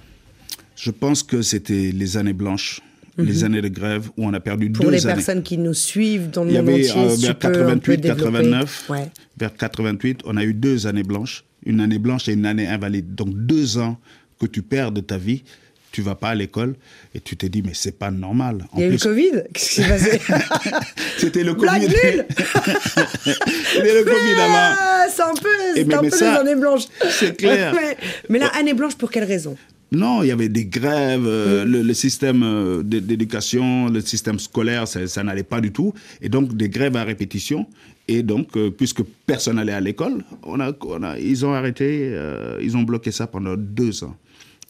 Je 0.76 0.90
pense 0.90 1.22
que 1.22 1.40
c'était 1.40 1.92
les 1.92 2.16
années 2.16 2.32
blanches, 2.32 2.80
les 3.18 3.44
années 3.44 3.60
de 3.62 3.68
grève 3.68 4.08
où 4.16 4.24
on 4.26 4.32
a 4.32 4.40
perdu 4.40 4.66
Mhm. 4.68 4.72
Pour 4.72 4.84
deux 4.86 4.90
les 4.92 5.06
années. 5.06 5.14
personnes 5.16 5.42
qui 5.42 5.58
nous 5.58 5.74
suivent 5.74 6.30
dans 6.30 6.44
le 6.44 6.52
monde 6.52 6.68
avait 6.68 6.90
entier, 6.90 6.92
euh, 6.96 7.16
vers 7.16 7.36
peux 7.38 7.48
un 7.48 7.50
peu 7.78 7.96
88, 7.96 8.00
développer. 8.00 8.22
89, 8.22 8.84
Ouais. 8.88 9.10
vers 9.38 9.54
88, 9.56 10.20
on 10.24 10.36
a 10.36 10.44
eu 10.44 10.54
deux 10.54 10.86
années 10.86 11.02
blanches, 11.02 11.44
une 11.66 11.80
année 11.80 11.98
blanche 11.98 12.28
et 12.28 12.32
une 12.32 12.46
année 12.46 12.66
invalide. 12.66 13.14
Donc 13.14 13.30
deux 13.34 13.78
ans 13.78 13.98
que 14.40 14.46
tu 14.46 14.62
perds 14.62 14.92
de 14.92 15.00
ta 15.00 15.18
vie, 15.18 15.42
tu 15.90 16.02
vas 16.02 16.14
pas 16.14 16.28
à 16.28 16.34
l'école 16.34 16.76
et 17.14 17.20
tu 17.20 17.36
te 17.36 17.46
dis 17.46 17.62
mais 17.62 17.72
c'est 17.74 17.98
pas 17.98 18.10
normal. 18.10 18.66
En 18.72 18.78
Il 18.78 18.82
y 18.82 18.84
a 18.84 18.88
eu 18.88 18.92
le 18.92 18.98
Covid? 18.98 19.30
Qu'est-ce 19.52 19.68
qui 19.68 19.74
s'est 19.82 19.88
passé? 19.88 20.20
C'était 21.18 21.42
le 21.44 21.54
Blague 21.54 21.82
Covid. 21.82 22.22
C'était 22.34 23.94
le 23.94 24.04
Covid 24.04 24.40
avant. 24.40 25.08
C'est 25.10 25.22
un 25.22 25.34
peu, 25.34 25.48
Et 25.80 25.84
c'est 25.84 25.94
un 25.94 26.00
peu 26.02 26.10
ça, 26.10 26.32
les 26.44 26.50
années 26.50 26.60
blanches. 26.60 26.84
c'est 27.10 27.36
clair. 27.36 27.74
mais, 27.80 27.96
mais 28.28 28.38
la 28.38 28.48
année 28.48 28.74
blanche, 28.74 28.94
pour 28.96 29.10
quelle 29.10 29.24
raison? 29.24 29.56
Non, 29.90 30.22
il 30.22 30.28
y 30.28 30.32
avait 30.32 30.50
des 30.50 30.66
grèves, 30.66 31.24
euh, 31.26 31.64
le, 31.64 31.82
le 31.82 31.94
système 31.94 32.42
euh, 32.42 32.82
d'é- 32.82 33.00
d'éducation, 33.00 33.88
le 33.88 34.00
système 34.02 34.38
scolaire, 34.38 34.86
ça, 34.86 35.06
ça 35.06 35.22
n'allait 35.22 35.42
pas 35.44 35.60
du 35.62 35.72
tout. 35.72 35.94
Et 36.20 36.28
donc, 36.28 36.54
des 36.54 36.68
grèves 36.68 36.96
à 36.96 37.04
répétition. 37.04 37.66
Et 38.06 38.22
donc, 38.22 38.56
euh, 38.56 38.70
puisque 38.70 39.02
personne 39.26 39.56
n'allait 39.56 39.72
à 39.72 39.80
l'école, 39.80 40.24
on 40.42 40.60
a, 40.60 40.72
on 40.82 41.02
a, 41.02 41.18
ils 41.18 41.44
ont 41.46 41.52
arrêté, 41.54 42.10
euh, 42.12 42.58
ils 42.62 42.76
ont 42.76 42.82
bloqué 42.82 43.10
ça 43.12 43.26
pendant 43.26 43.56
deux 43.56 44.04
ans. 44.04 44.14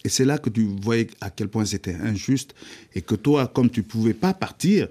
Et 0.04 0.08
c'est 0.08 0.24
là 0.24 0.38
que 0.38 0.50
tu 0.50 0.68
voyais 0.82 1.08
à 1.20 1.30
quel 1.30 1.48
point 1.48 1.64
c'était 1.64 1.94
injuste 2.00 2.54
et 2.94 3.00
que 3.00 3.16
toi, 3.16 3.48
comme 3.52 3.70
tu 3.70 3.82
pouvais 3.82 4.14
pas 4.14 4.32
partir, 4.34 4.86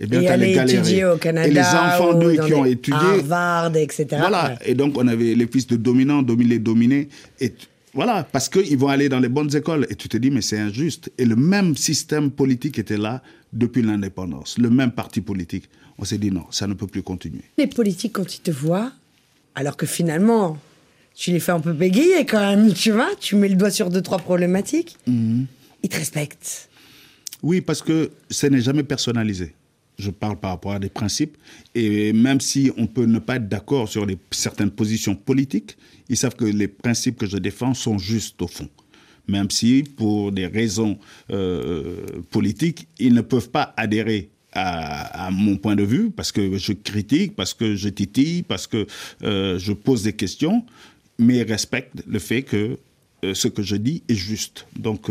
eh 0.00 0.06
bien, 0.06 0.20
Et 0.22 0.28
aller 0.28 0.52
galérer. 0.54 0.78
étudier 0.78 1.04
au 1.04 1.16
Canada 1.16 1.48
Et 1.48 1.52
les 1.52 1.60
enfants 1.60 2.14
d'eux 2.14 2.36
qui 2.44 2.52
ont 2.54 2.64
étudié, 2.64 2.98
Harvard, 3.00 3.76
etc. 3.76 4.06
voilà. 4.18 4.50
Ouais. 4.60 4.70
Et 4.70 4.74
donc, 4.74 4.96
on 4.98 5.06
avait 5.08 5.34
les 5.34 5.46
fils 5.46 5.66
de 5.68 5.76
dominants, 5.76 6.22
dominés, 6.22 6.58
dominés. 6.60 7.08
Et 7.40 7.52
voilà, 7.94 8.22
parce 8.24 8.48
qu'ils 8.48 8.76
vont 8.78 8.88
aller 8.88 9.08
dans 9.08 9.18
les 9.20 9.28
bonnes 9.28 9.54
écoles. 9.56 9.86
Et 9.90 9.94
tu 9.96 10.08
te 10.08 10.16
dis, 10.16 10.30
mais 10.30 10.42
c'est 10.42 10.58
injuste. 10.58 11.10
Et 11.18 11.24
le 11.24 11.36
même 11.36 11.76
système 11.76 12.30
politique 12.30 12.78
était 12.78 12.96
là 12.98 13.22
depuis 13.52 13.82
l'indépendance. 13.82 14.58
Le 14.58 14.70
même 14.70 14.92
parti 14.92 15.20
politique. 15.20 15.64
On 15.98 16.04
s'est 16.04 16.18
dit, 16.18 16.30
non, 16.30 16.44
ça 16.50 16.66
ne 16.66 16.74
peut 16.74 16.86
plus 16.86 17.02
continuer. 17.02 17.42
Les 17.56 17.66
politiques, 17.66 18.12
quand 18.12 18.34
ils 18.36 18.40
te 18.40 18.50
voient, 18.50 18.92
alors 19.54 19.76
que 19.76 19.86
finalement, 19.86 20.58
tu 21.14 21.32
les 21.32 21.40
fais 21.40 21.52
un 21.52 21.60
peu 21.60 21.72
bégayer 21.72 22.24
quand 22.24 22.40
même, 22.40 22.72
tu 22.72 22.92
vois, 22.92 23.08
tu 23.18 23.34
mets 23.34 23.48
le 23.48 23.56
doigt 23.56 23.70
sur 23.70 23.90
deux, 23.90 24.02
trois 24.02 24.18
problématiques, 24.18 24.96
Mhm. 25.08 25.46
ils 25.82 25.88
te 25.88 25.96
respectent. 25.96 26.68
Oui, 27.42 27.60
parce 27.60 27.82
que 27.82 28.10
ce 28.30 28.46
n'est 28.46 28.60
jamais 28.60 28.84
personnalisé. 28.84 29.54
Je 29.98 30.10
parle 30.10 30.38
par 30.38 30.52
rapport 30.52 30.72
à 30.72 30.78
des 30.78 30.88
principes. 30.88 31.36
Et 31.74 32.12
même 32.12 32.40
si 32.40 32.70
on 32.76 32.86
peut 32.86 33.04
ne 33.04 33.18
pas 33.18 33.36
être 33.36 33.48
d'accord 33.48 33.88
sur 33.88 34.06
certaines 34.30 34.70
positions 34.70 35.16
politiques, 35.16 35.76
ils 36.08 36.16
savent 36.16 36.36
que 36.36 36.44
les 36.44 36.68
principes 36.68 37.18
que 37.18 37.26
je 37.26 37.36
défends 37.36 37.74
sont 37.74 37.98
justes 37.98 38.40
au 38.40 38.46
fond. 38.46 38.68
Même 39.26 39.50
si, 39.50 39.84
pour 39.96 40.32
des 40.32 40.46
raisons 40.46 40.98
euh, 41.30 42.00
politiques, 42.30 42.86
ils 42.98 43.12
ne 43.12 43.20
peuvent 43.20 43.50
pas 43.50 43.74
adhérer 43.76 44.30
à, 44.52 45.30
mon 45.30 45.56
point 45.56 45.76
de 45.76 45.84
vue, 45.84 46.10
parce 46.10 46.32
que 46.32 46.56
je 46.56 46.72
critique, 46.72 47.36
parce 47.36 47.54
que 47.54 47.76
je 47.76 47.88
titille, 47.90 48.42
parce 48.42 48.66
que 48.66 48.86
euh, 49.22 49.58
je 49.58 49.72
pose 49.72 50.02
des 50.02 50.14
questions, 50.14 50.64
mais 51.18 51.38
ils 51.38 51.42
respectent 51.42 52.02
le 52.06 52.18
fait 52.18 52.42
que 52.42 52.78
euh, 53.24 53.34
ce 53.34 53.46
que 53.48 53.62
je 53.62 53.76
dis 53.76 54.02
est 54.08 54.14
juste. 54.14 54.66
Donc, 54.76 55.10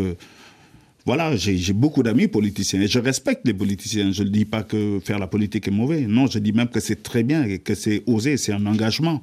voilà, 1.08 1.34
j'ai 1.36 1.72
beaucoup 1.72 2.02
d'amis 2.02 2.28
politiciens 2.28 2.82
et 2.82 2.86
je 2.86 2.98
respecte 2.98 3.40
les 3.46 3.54
politiciens. 3.54 4.12
Je 4.12 4.22
ne 4.24 4.28
dis 4.28 4.44
pas 4.44 4.62
que 4.62 5.00
faire 5.02 5.18
la 5.18 5.26
politique 5.26 5.66
est 5.66 5.70
mauvais. 5.70 6.02
Non, 6.02 6.26
je 6.26 6.38
dis 6.38 6.52
même 6.52 6.68
que 6.68 6.80
c'est 6.80 7.02
très 7.02 7.22
bien 7.22 7.44
et 7.44 7.60
que 7.60 7.74
c'est 7.74 8.02
osé, 8.06 8.36
c'est 8.36 8.52
un 8.52 8.66
engagement. 8.66 9.22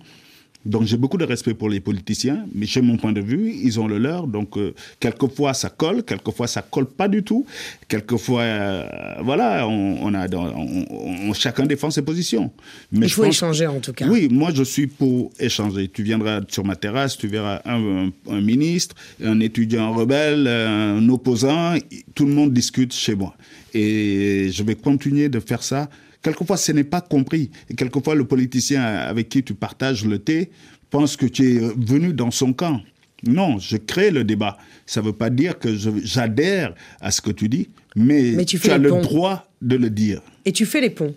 Donc 0.66 0.84
j'ai 0.84 0.98
beaucoup 0.98 1.18
de 1.18 1.26
respect 1.26 1.54
pour 1.54 1.70
les 1.70 1.80
politiciens, 1.80 2.46
mais 2.54 2.66
chez 2.66 2.82
mon 2.82 2.98
point 2.98 3.12
de 3.12 3.22
vue, 3.22 3.54
ils 3.64 3.80
ont 3.80 3.88
le 3.88 4.00
leur. 4.00 4.26
Donc 4.26 4.58
euh, 4.58 4.74
quelquefois 5.00 5.54
ça 5.54 5.70
colle, 5.70 6.04
quelquefois 6.04 6.48
ça 6.48 6.64
colle 6.64 6.88
pas 6.88 7.08
du 7.08 7.24
tout. 7.24 7.46
Quelquefois, 7.88 8.42
euh, 8.42 8.86
voilà, 9.24 9.68
on, 9.68 10.14
a, 10.16 10.28
on, 10.36 11.34
chacun 11.34 11.66
défend 11.66 11.92
ses 11.92 12.02
positions. 12.02 12.52
Mais 12.92 13.06
Il 13.06 13.12
faut 13.12 13.26
échanger 13.26 13.68
en 13.68 13.80
tout 13.80 13.94
cas. 13.94 14.08
Oui, 14.08 14.28
moi 14.32 14.50
je 14.54 14.64
suis 14.64 14.88
pour 14.88 15.32
échanger. 15.40 15.88
Tu 15.88 16.02
viendras 16.02 16.42
sur 16.48 16.66
ma 16.66 16.76
terrasse, 16.76 17.16
tu 17.18 17.28
verras 17.28 17.62
un, 17.66 18.10
un 18.30 18.42
ministre, 18.42 18.96
un 19.24 19.40
étudiant 19.40 19.94
rebelle, 19.94 20.48
un 20.48 21.08
opposant, 21.10 21.76
tout 22.16 22.26
le 22.26 22.34
monde 22.34 22.54
discute 22.54 22.94
chez 22.94 23.14
moi. 23.14 23.36
Et 23.76 24.50
je 24.52 24.64
vais 24.64 24.76
continuer 24.76 25.30
de 25.30 25.40
faire 25.40 25.62
ça 25.62 25.90
Quelquefois, 26.26 26.58
ce 26.58 26.72
n'est 26.72 26.84
pas 26.84 27.02
compris. 27.02 27.52
Et 27.70 27.76
quelquefois, 27.76 28.16
le 28.16 28.26
politicien 28.26 28.84
avec 28.84 29.30
qui 29.30 29.44
tu 29.44 29.54
partages 29.54 30.06
le 30.06 30.18
thé 30.18 30.50
pense 30.90 31.18
que 31.18 31.28
tu 31.28 31.58
es 31.58 31.60
venu 31.60 32.14
dans 32.14 32.32
son 32.32 32.52
camp. 32.52 32.82
Non, 33.28 33.60
je 33.60 33.78
crée 33.78 34.10
le 34.10 34.24
débat. 34.24 34.58
Ça 34.88 35.02
ne 35.02 35.06
veut 35.06 35.14
pas 35.14 35.30
dire 35.30 35.60
que 35.60 35.76
j'adhère 36.04 36.74
à 37.00 37.12
ce 37.12 37.22
que 37.22 37.30
tu 37.30 37.48
dis, 37.48 37.70
mais, 37.96 38.44
tu, 38.44 38.60
as 38.72 38.80
le 38.80 38.90
droit 39.04 39.48
de 39.62 39.76
le 39.76 39.92
dire. 39.92 40.20
Et 40.46 40.52
tu 40.52 40.66
fais 40.66 40.82
les 40.82 40.90
ponts. 40.90 41.14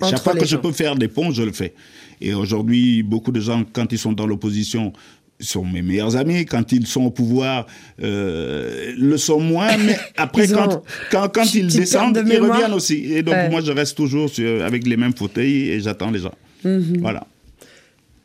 Chaque 0.00 0.22
fois 0.22 0.34
que 0.34 0.46
je 0.46 0.56
peux 0.56 0.72
faire 0.72 0.96
des 0.96 1.08
ponts, 1.08 1.30
je 1.30 1.42
le 1.42 1.52
fais. 1.52 1.74
Et 2.22 2.32
aujourd'hui, 2.32 3.02
beaucoup 3.02 3.32
de 3.32 3.40
gens, 3.40 3.66
quand 3.70 3.92
ils 3.92 3.98
sont 3.98 4.14
dans 4.14 4.26
l'opposition, 4.26 4.94
sont 5.40 5.64
mes 5.64 5.82
meilleurs 5.82 6.16
amis. 6.16 6.46
Quand 6.46 6.72
ils 6.72 6.86
sont 6.86 7.02
au 7.02 7.10
pouvoir, 7.10 7.66
euh, 8.02 8.92
le 8.96 9.16
sont 9.16 9.40
moins. 9.40 9.76
Mais 9.76 9.98
après, 10.16 10.48
quand, 10.48 10.82
quand, 11.10 11.54
ils 11.54 11.68
descendent, 11.68 12.22
ils 12.26 12.38
reviennent 12.38 12.72
aussi. 12.72 13.12
Et 13.12 13.22
donc, 13.22 13.50
moi, 13.50 13.60
je 13.60 13.72
reste 13.72 13.96
toujours 13.96 14.30
avec 14.64 14.86
les 14.86 14.96
mêmes 14.96 15.14
fauteuils 15.14 15.70
et 15.70 15.80
j'attends 15.80 16.10
les 16.10 16.20
gens. 16.20 16.34
Mhm. 16.64 16.98
Voilà. 17.00 17.26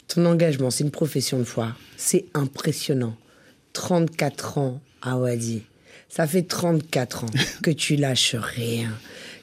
Ton 0.08 0.26
engagement, 0.26 0.70
c'est 0.70 0.84
une 0.84 0.92
profession 0.92 1.40
de 1.40 1.44
foi. 1.44 1.74
C'est 1.98 2.26
impressionnant. 2.34 3.16
34 3.74 4.58
ans 4.58 4.82
à 5.02 5.18
Wadi. 5.18 5.64
Ça 6.10 6.26
fait 6.26 6.44
34 6.44 7.26
ans 7.26 7.30
que 7.64 7.72
tu 7.72 7.96
lâches 7.96 8.36
rien. 8.36 8.90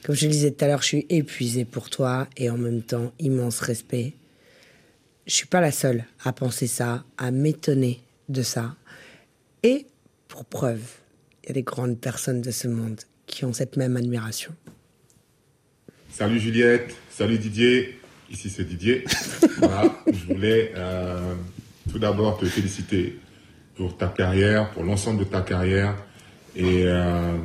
Comme 0.03 0.15
je 0.15 0.25
le 0.25 0.31
disais 0.31 0.51
tout 0.51 0.65
à 0.65 0.67
l'heure, 0.67 0.81
je 0.81 0.87
suis 0.87 1.05
épuisée 1.09 1.65
pour 1.65 1.89
toi 1.89 2.27
et 2.37 2.49
en 2.49 2.57
même 2.57 2.81
temps, 2.81 3.11
immense 3.19 3.59
respect 3.59 4.13
je 5.25 5.33
suis 5.33 5.47
pas 5.47 5.61
la 5.61 5.71
seule 5.71 6.05
à 6.23 6.33
penser 6.33 6.67
ça, 6.67 7.03
à 7.17 7.31
m'étonner 7.31 8.01
de 8.29 8.43
ça. 8.43 8.75
Et 9.63 9.87
pour 10.27 10.45
preuve, 10.45 10.83
il 11.43 11.47
y 11.47 11.51
a 11.51 11.53
des 11.53 11.63
grandes 11.63 11.99
personnes 11.99 12.41
de 12.41 12.51
ce 12.51 12.67
monde 12.67 13.01
qui 13.25 13.45
ont 13.45 13.53
cette 13.53 13.77
même 13.77 13.97
admiration. 13.97 14.53
Salut 16.09 16.39
Juliette, 16.39 16.95
salut 17.09 17.37
Didier, 17.37 17.99
ici 18.31 18.49
c'est 18.49 18.63
Didier. 18.63 19.03
voilà, 19.57 19.93
je 20.07 20.33
voulais 20.33 20.71
euh, 20.75 21.33
tout 21.91 21.99
d'abord 21.99 22.37
te 22.37 22.45
féliciter 22.45 23.19
pour 23.75 23.97
ta 23.97 24.07
carrière, 24.07 24.69
pour 24.71 24.83
l'ensemble 24.83 25.19
de 25.19 25.25
ta 25.25 25.41
carrière 25.41 25.95
et 26.55 26.83
euh, 26.85 27.35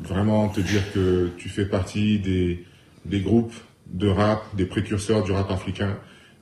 vraiment 0.00 0.48
te 0.48 0.60
dire 0.60 0.82
que 0.92 1.30
tu 1.36 1.48
fais 1.48 1.66
partie 1.66 2.18
des, 2.18 2.64
des 3.04 3.20
groupes 3.20 3.54
de 3.86 4.08
rap, 4.08 4.42
des 4.56 4.66
précurseurs 4.66 5.22
du 5.22 5.30
rap 5.30 5.50
africain 5.50 5.96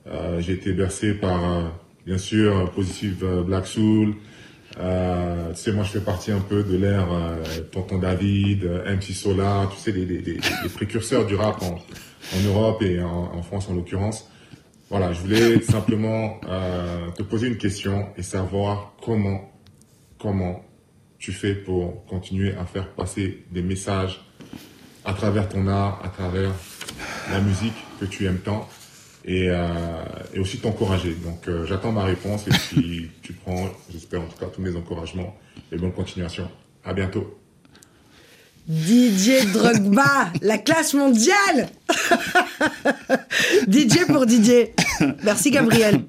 euh, 0.07 0.39
j'ai 0.39 0.53
été 0.53 0.73
bercé 0.73 1.13
par, 1.13 1.43
euh, 1.43 1.63
bien 2.05 2.17
sûr, 2.17 2.71
Positive 2.71 3.23
euh, 3.23 3.43
Black 3.43 3.67
Soul. 3.67 4.15
Euh, 4.79 5.51
tu 5.53 5.61
sais, 5.61 5.71
moi, 5.71 5.83
je 5.83 5.91
fais 5.91 6.01
partie 6.01 6.31
un 6.31 6.41
peu 6.41 6.63
de 6.63 6.75
l'ère 6.75 7.07
Tonton 7.71 7.97
David, 7.97 8.65
MC 8.85 9.13
Solar, 9.13 9.69
tu 9.69 9.77
sais, 9.77 9.91
les, 9.91 10.05
les, 10.05 10.21
les, 10.21 10.69
précurseurs 10.73 11.25
du 11.25 11.35
rap 11.35 11.61
en, 11.61 11.75
en 11.75 12.43
Europe 12.45 12.81
et 12.81 13.01
en, 13.01 13.31
en 13.33 13.41
France 13.41 13.69
en 13.69 13.73
l'occurrence. 13.73 14.29
Voilà, 14.89 15.13
je 15.13 15.21
voulais 15.21 15.61
simplement 15.61 16.39
euh, 16.47 17.09
te 17.11 17.23
poser 17.23 17.47
une 17.47 17.57
question 17.57 18.07
et 18.17 18.23
savoir 18.23 18.93
comment, 19.03 19.51
comment 20.19 20.63
tu 21.17 21.31
fais 21.31 21.55
pour 21.55 22.05
continuer 22.05 22.53
à 22.55 22.65
faire 22.65 22.89
passer 22.89 23.45
des 23.51 23.61
messages 23.61 24.23
à 25.03 25.13
travers 25.13 25.49
ton 25.49 25.67
art, 25.67 26.01
à 26.03 26.09
travers 26.09 26.51
la 27.31 27.39
musique 27.39 27.75
que 27.99 28.05
tu 28.05 28.25
aimes 28.25 28.39
tant 28.39 28.67
et, 29.25 29.47
euh, 29.49 30.03
et 30.33 30.39
aussi 30.39 30.59
t'encourager. 30.59 31.15
Donc 31.23 31.47
euh, 31.47 31.65
j'attends 31.65 31.91
ma 31.91 32.03
réponse 32.03 32.47
et 32.47 32.51
puis 32.51 33.09
tu 33.21 33.33
prends, 33.33 33.69
j'espère 33.91 34.21
en 34.21 34.27
tout 34.27 34.37
cas, 34.37 34.45
tous 34.45 34.61
mes 34.61 34.75
encouragements 34.75 35.35
et 35.71 35.77
bonne 35.77 35.91
continuation. 35.91 36.47
À 36.83 36.93
bientôt. 36.93 37.39
Didier 38.67 39.45
Drogba, 39.45 40.31
la 40.41 40.57
classe 40.57 40.93
mondiale 40.93 41.69
Didier 43.67 44.05
pour 44.05 44.25
Didier. 44.25 44.73
Merci 45.23 45.51
Gabriel. 45.51 46.01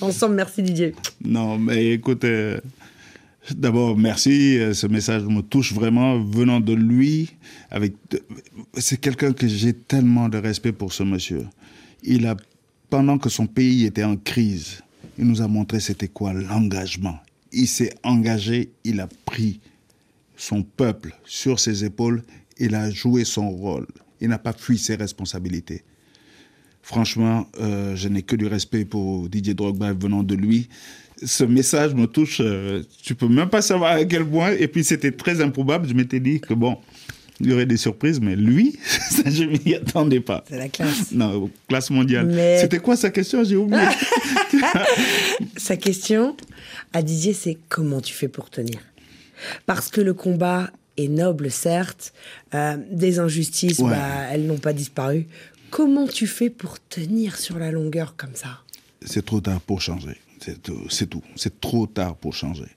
Ensemble, 0.00 0.34
merci 0.36 0.62
Didier. 0.62 0.94
Non, 1.24 1.58
mais 1.58 1.92
écoute, 1.92 2.24
euh, 2.24 2.58
d'abord, 3.54 3.96
merci. 3.96 4.58
Ce 4.74 4.86
message 4.86 5.22
me 5.24 5.42
touche 5.42 5.72
vraiment 5.72 6.18
venant 6.18 6.60
de 6.60 6.72
lui. 6.72 7.30
Avec, 7.70 7.94
c'est 8.78 8.98
quelqu'un 8.98 9.32
que 9.32 9.46
j'ai 9.46 9.74
tellement 9.74 10.28
de 10.28 10.38
respect 10.38 10.72
pour 10.72 10.92
ce 10.92 11.02
monsieur. 11.02 11.46
Il 12.02 12.26
a 12.26 12.36
pendant 12.92 13.16
que 13.16 13.30
son 13.30 13.46
pays 13.46 13.86
était 13.86 14.04
en 14.04 14.18
crise, 14.18 14.82
il 15.16 15.24
nous 15.24 15.40
a 15.40 15.48
montré 15.48 15.80
c'était 15.80 16.08
quoi 16.08 16.34
l'engagement. 16.34 17.18
Il 17.50 17.66
s'est 17.66 17.94
engagé, 18.02 18.70
il 18.84 19.00
a 19.00 19.08
pris 19.24 19.60
son 20.36 20.62
peuple 20.62 21.16
sur 21.24 21.58
ses 21.58 21.86
épaules, 21.86 22.22
il 22.58 22.74
a 22.74 22.90
joué 22.90 23.24
son 23.24 23.48
rôle, 23.48 23.86
il 24.20 24.28
n'a 24.28 24.36
pas 24.36 24.52
fui 24.52 24.76
ses 24.76 24.96
responsabilités. 24.96 25.84
Franchement, 26.82 27.46
euh, 27.58 27.96
je 27.96 28.08
n'ai 28.08 28.20
que 28.20 28.36
du 28.36 28.46
respect 28.46 28.84
pour 28.84 29.26
Didier 29.30 29.54
Drogba 29.54 29.94
venant 29.94 30.22
de 30.22 30.34
lui. 30.34 30.68
Ce 31.24 31.44
message 31.44 31.94
me 31.94 32.06
touche, 32.06 32.42
euh, 32.42 32.82
tu 33.02 33.14
peux 33.14 33.28
même 33.28 33.48
pas 33.48 33.62
savoir 33.62 33.92
à 33.92 34.04
quel 34.04 34.26
point. 34.26 34.50
Et 34.50 34.68
puis 34.68 34.84
c'était 34.84 35.12
très 35.12 35.40
improbable. 35.40 35.88
Je 35.88 35.94
m'étais 35.94 36.20
dit 36.20 36.40
que 36.40 36.52
bon, 36.52 36.76
il 37.42 37.50
y 37.50 37.52
aurait 37.52 37.66
des 37.66 37.76
surprises, 37.76 38.20
mais 38.20 38.36
lui, 38.36 38.78
ça, 38.86 39.28
je 39.28 39.42
ne 39.42 39.58
m'y 39.58 39.74
attendais 39.74 40.20
pas. 40.20 40.44
C'est 40.48 40.58
la 40.58 40.68
classe. 40.68 41.10
Non, 41.10 41.50
classe 41.68 41.90
mondiale. 41.90 42.32
C'était 42.60 42.78
quoi 42.78 42.96
sa 42.96 43.10
question? 43.10 43.42
J'ai 43.42 43.56
oublié. 43.56 43.82
sa 45.56 45.76
question 45.76 46.36
à 46.92 47.02
Didier, 47.02 47.34
c'est 47.34 47.58
comment 47.68 48.00
tu 48.00 48.14
fais 48.14 48.28
pour 48.28 48.48
tenir? 48.48 48.78
Parce 49.66 49.90
que 49.90 50.00
le 50.00 50.14
combat 50.14 50.70
est 50.96 51.08
noble, 51.08 51.50
certes. 51.50 52.12
Euh, 52.54 52.76
des 52.90 53.18
injustices, 53.18 53.80
bah, 53.80 54.28
elles 54.30 54.46
n'ont 54.46 54.58
pas 54.58 54.72
disparu. 54.72 55.26
Comment 55.70 56.06
tu 56.06 56.28
fais 56.28 56.48
pour 56.48 56.78
tenir 56.88 57.36
sur 57.38 57.58
la 57.58 57.72
longueur 57.72 58.14
comme 58.16 58.34
ça? 58.34 58.60
C'est 59.04 59.24
trop 59.24 59.40
tard 59.40 59.60
pour 59.60 59.80
changer. 59.80 60.16
C'est 60.38 60.62
tout. 60.62 61.22
C'est 61.34 61.60
trop 61.60 61.86
tard 61.86 62.14
pour 62.14 62.34
changer 62.34 62.68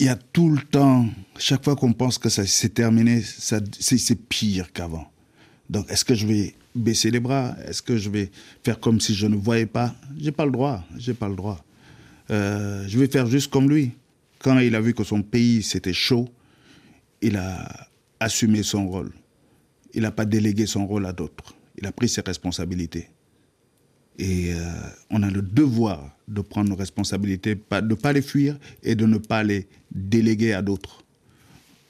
il 0.00 0.06
y 0.06 0.08
a 0.08 0.16
tout 0.16 0.48
le 0.48 0.62
temps, 0.62 1.06
chaque 1.38 1.62
fois 1.62 1.76
qu'on 1.76 1.92
pense 1.92 2.16
que 2.16 2.30
ça 2.30 2.46
s'est 2.46 2.70
terminé, 2.70 3.22
c'est 3.22 4.28
pire 4.28 4.72
qu'avant. 4.72 5.06
Donc, 5.68 5.90
est-ce 5.90 6.06
que 6.06 6.14
je 6.14 6.26
vais 6.26 6.54
baisser 6.74 7.10
les 7.10 7.20
bras? 7.20 7.54
Est-ce 7.66 7.82
que 7.82 7.98
je 7.98 8.08
vais 8.08 8.30
faire 8.64 8.80
comme 8.80 8.98
si 8.98 9.14
je 9.14 9.26
ne 9.26 9.36
voyais 9.36 9.66
pas? 9.66 9.94
J'ai 10.18 10.32
pas 10.32 10.46
le 10.46 10.52
droit. 10.52 10.82
J'ai 10.96 11.12
pas 11.12 11.28
le 11.28 11.36
droit. 11.36 11.62
Euh, 12.30 12.88
je 12.88 12.98
vais 12.98 13.08
faire 13.08 13.26
juste 13.26 13.50
comme 13.50 13.68
lui. 13.68 13.92
Quand 14.38 14.58
il 14.58 14.74
a 14.74 14.80
vu 14.80 14.94
que 14.94 15.04
son 15.04 15.22
pays 15.22 15.62
c'était 15.62 15.92
chaud, 15.92 16.30
il 17.20 17.36
a 17.36 17.68
assumé 18.20 18.62
son 18.62 18.88
rôle. 18.88 19.12
Il 19.92 20.02
n'a 20.02 20.12
pas 20.12 20.24
délégué 20.24 20.64
son 20.64 20.86
rôle 20.86 21.04
à 21.04 21.12
d'autres. 21.12 21.54
Il 21.76 21.86
a 21.86 21.92
pris 21.92 22.08
ses 22.08 22.22
responsabilités. 22.22 23.10
Et 24.20 24.52
euh, 24.52 24.58
on 25.08 25.22
a 25.22 25.30
le 25.30 25.40
devoir 25.40 26.14
de 26.28 26.42
prendre 26.42 26.68
nos 26.68 26.76
responsabilités, 26.76 27.54
de 27.54 27.80
ne 27.80 27.94
pas 27.94 28.12
les 28.12 28.20
fuir 28.20 28.58
et 28.82 28.94
de 28.94 29.06
ne 29.06 29.16
pas 29.16 29.42
les 29.42 29.66
déléguer 29.90 30.52
à 30.52 30.60
d'autres. 30.60 31.02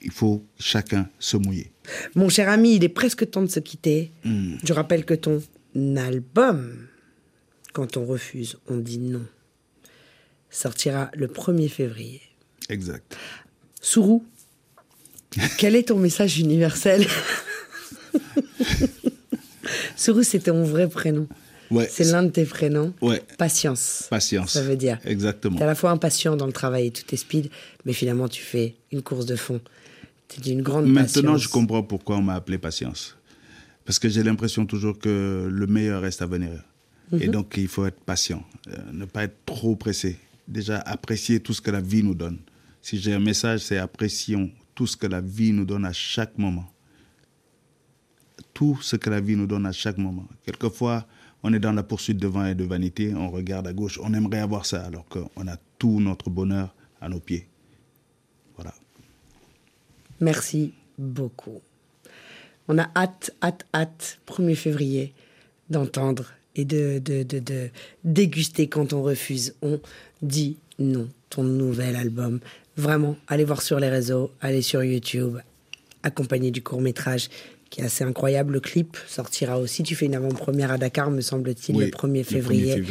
Il 0.00 0.12
faut 0.12 0.44
chacun 0.56 1.08
se 1.18 1.37
mouiller. 1.37 1.72
Mon 2.14 2.28
cher 2.28 2.49
ami, 2.49 2.76
il 2.76 2.84
est 2.84 2.88
presque 2.88 3.28
temps 3.28 3.42
de 3.42 3.49
se 3.49 3.58
quitter. 3.58 4.12
Hmm. 4.25 4.54
Je 4.62 4.72
rappelle 4.72 5.04
que 5.04 5.14
ton 5.14 5.42
album, 5.96 6.87
quand 7.72 7.96
on 7.96 8.06
refuse, 8.06 8.56
on 8.68 8.76
dit 8.76 8.99
non, 8.99 9.26
sortira 10.50 11.10
le 11.14 11.26
1er 11.26 11.68
février. 11.68 12.22
Exact. 12.68 13.16
Sourou, 13.80 14.25
quel 15.58 15.75
est 15.75 15.88
ton 15.88 15.99
message 15.99 16.38
universel? 16.38 17.04
Sourou, 19.96 20.22
c'était 20.22 20.52
ton 20.52 20.62
vrai 20.62 20.88
prénom. 20.88 21.26
C'est 21.89 22.05
l'un 22.05 22.25
de 22.25 22.31
tes 22.31 22.45
prénoms. 22.45 22.93
Ouais. 23.00 23.23
Patience. 23.39 24.07
Patience. 24.11 24.53
Ça 24.53 24.62
veut 24.62 24.77
dire. 24.77 24.99
Exactement. 25.05 25.57
Tu 25.57 25.62
es 25.62 25.65
à 25.65 25.69
la 25.69 25.75
fois 25.75 25.91
impatient 25.91 26.37
dans 26.37 26.47
le 26.47 26.53
travail 26.53 26.87
et 26.87 26.91
tout 26.91 27.05
est 27.12 27.17
speed, 27.17 27.50
mais 27.85 27.93
finalement 27.93 28.29
tu 28.29 28.43
fais 28.43 28.75
une 28.93 29.03
course 29.03 29.27
de 29.27 29.37
fond. 29.37 29.61
Tu 30.29 30.41
d'une 30.41 30.62
grande 30.62 30.87
Maintenant, 30.87 31.37
je 31.37 31.49
comprends 31.49 31.83
pourquoi 31.83 32.17
on 32.17 32.23
m'a 32.23 32.35
appelé 32.35 32.59
patience. 32.59 33.17
Parce 33.85 33.99
que 33.99 34.09
j'ai 34.09 34.23
l'impression 34.23 34.67
toujours 34.67 34.99
que 34.99 35.49
le 35.50 35.67
meilleur 35.67 36.03
reste 36.03 36.23
à 36.23 36.27
venir. 36.27 36.62
Et 37.12 37.27
mhm. 37.27 37.33
donc, 37.33 37.55
il 37.57 37.67
faut 37.67 37.87
être 37.87 38.00
patient, 38.00 38.45
euh, 38.69 38.77
ne 38.93 39.05
pas 39.05 39.25
être 39.25 39.45
trop 39.45 39.75
pressé. 39.75 40.19
Déjà, 40.47 40.79
apprécier 40.79 41.41
tout 41.41 41.53
ce 41.53 41.61
que 41.61 41.71
la 41.71 41.81
vie 41.81 42.05
nous 42.05 42.15
donne. 42.15 42.39
Si 42.83 43.00
j'ai 43.00 43.12
un 43.12 43.19
message, 43.21 43.61
c'est 43.61 43.79
apprécions 43.79 44.50
tout 44.75 44.87
ce 44.87 44.97
que 44.97 45.07
la 45.07 45.21
vie 45.21 45.53
nous 45.53 45.65
donne 45.65 45.85
à 45.85 45.93
chaque 45.93 46.39
moment. 46.39 46.73
Tout 48.55 48.79
ce 48.81 48.97
que 48.97 49.11
la 49.11 49.21
vie 49.21 49.37
nous 49.37 49.47
donne 49.47 49.67
à 49.67 49.73
chaque 49.73 49.99
moment. 49.99 50.29
Quelquefois, 50.45 51.07
on 51.42 51.52
est 51.52 51.59
dans 51.59 51.73
la 51.73 51.82
poursuite 51.82 52.18
de 52.18 52.26
vin 52.26 52.49
et 52.49 52.54
de 52.54 52.64
vanité, 52.64 53.14
on 53.14 53.30
regarde 53.30 53.66
à 53.66 53.73
gauche, 53.73 53.99
on 54.02 54.12
aimerait 54.14 54.40
avoir 54.40 54.66
ça, 54.66 54.82
alors 54.85 55.06
qu'on 55.09 55.47
a 55.47 55.56
tout 55.78 56.00
notre 56.00 56.30
bonheur 56.30 56.75
à 57.00 57.09
nos 57.09 57.20
pieds. 57.20 57.49
Voilà. 58.56 58.75
Merci 60.20 60.73
beaucoup. 60.99 61.61
On 62.68 62.78
a 62.78 62.88
hâte, 62.94 63.32
hâte, 63.42 63.66
hâte, 63.75 64.20
1er 64.28 64.54
février, 64.54 65.14
d'entendre 65.70 66.26
et 66.56 66.64
de, 66.64 66.99
de, 66.99 67.23
de, 67.23 67.38
de 67.38 67.70
déguster 68.04 68.68
quand 68.68 68.92
on 68.92 69.02
refuse. 69.02 69.54
On 69.62 69.80
dit 70.23 70.59
non, 70.78 71.09
ton 71.30 71.42
nouvel 71.42 71.97
album. 71.97 72.40
Vraiment, 72.76 73.16
allez 73.28 73.44
voir 73.44 73.62
sur 73.62 73.80
les 73.80 73.88
réseaux, 73.88 74.30
allez 74.40 74.62
sur 74.62 74.82
YouTube, 74.85 75.38
accompagné 76.02 76.50
du 76.50 76.62
court 76.62 76.80
métrage 76.80 77.28
qui 77.71 77.81
est 77.81 77.85
assez 77.85 78.05
incroyable. 78.05 78.55
Le 78.55 78.61
clip 78.61 78.97
sortira 79.07 79.59
aussi. 79.59 79.83
Tu 79.83 79.95
fais 79.95 80.07
une 80.07 80.15
avant-première 80.17 80.71
à 80.73 80.79
Dakar, 80.79 81.11
me 81.11 81.21
semble-t-il, 81.21 81.77
Oui, 81.77 81.85
le 81.87 81.91
1er 81.91 82.07
le 82.19 82.21
1er 82.21 82.25
février, 82.25 82.75
ouais. 82.75 82.85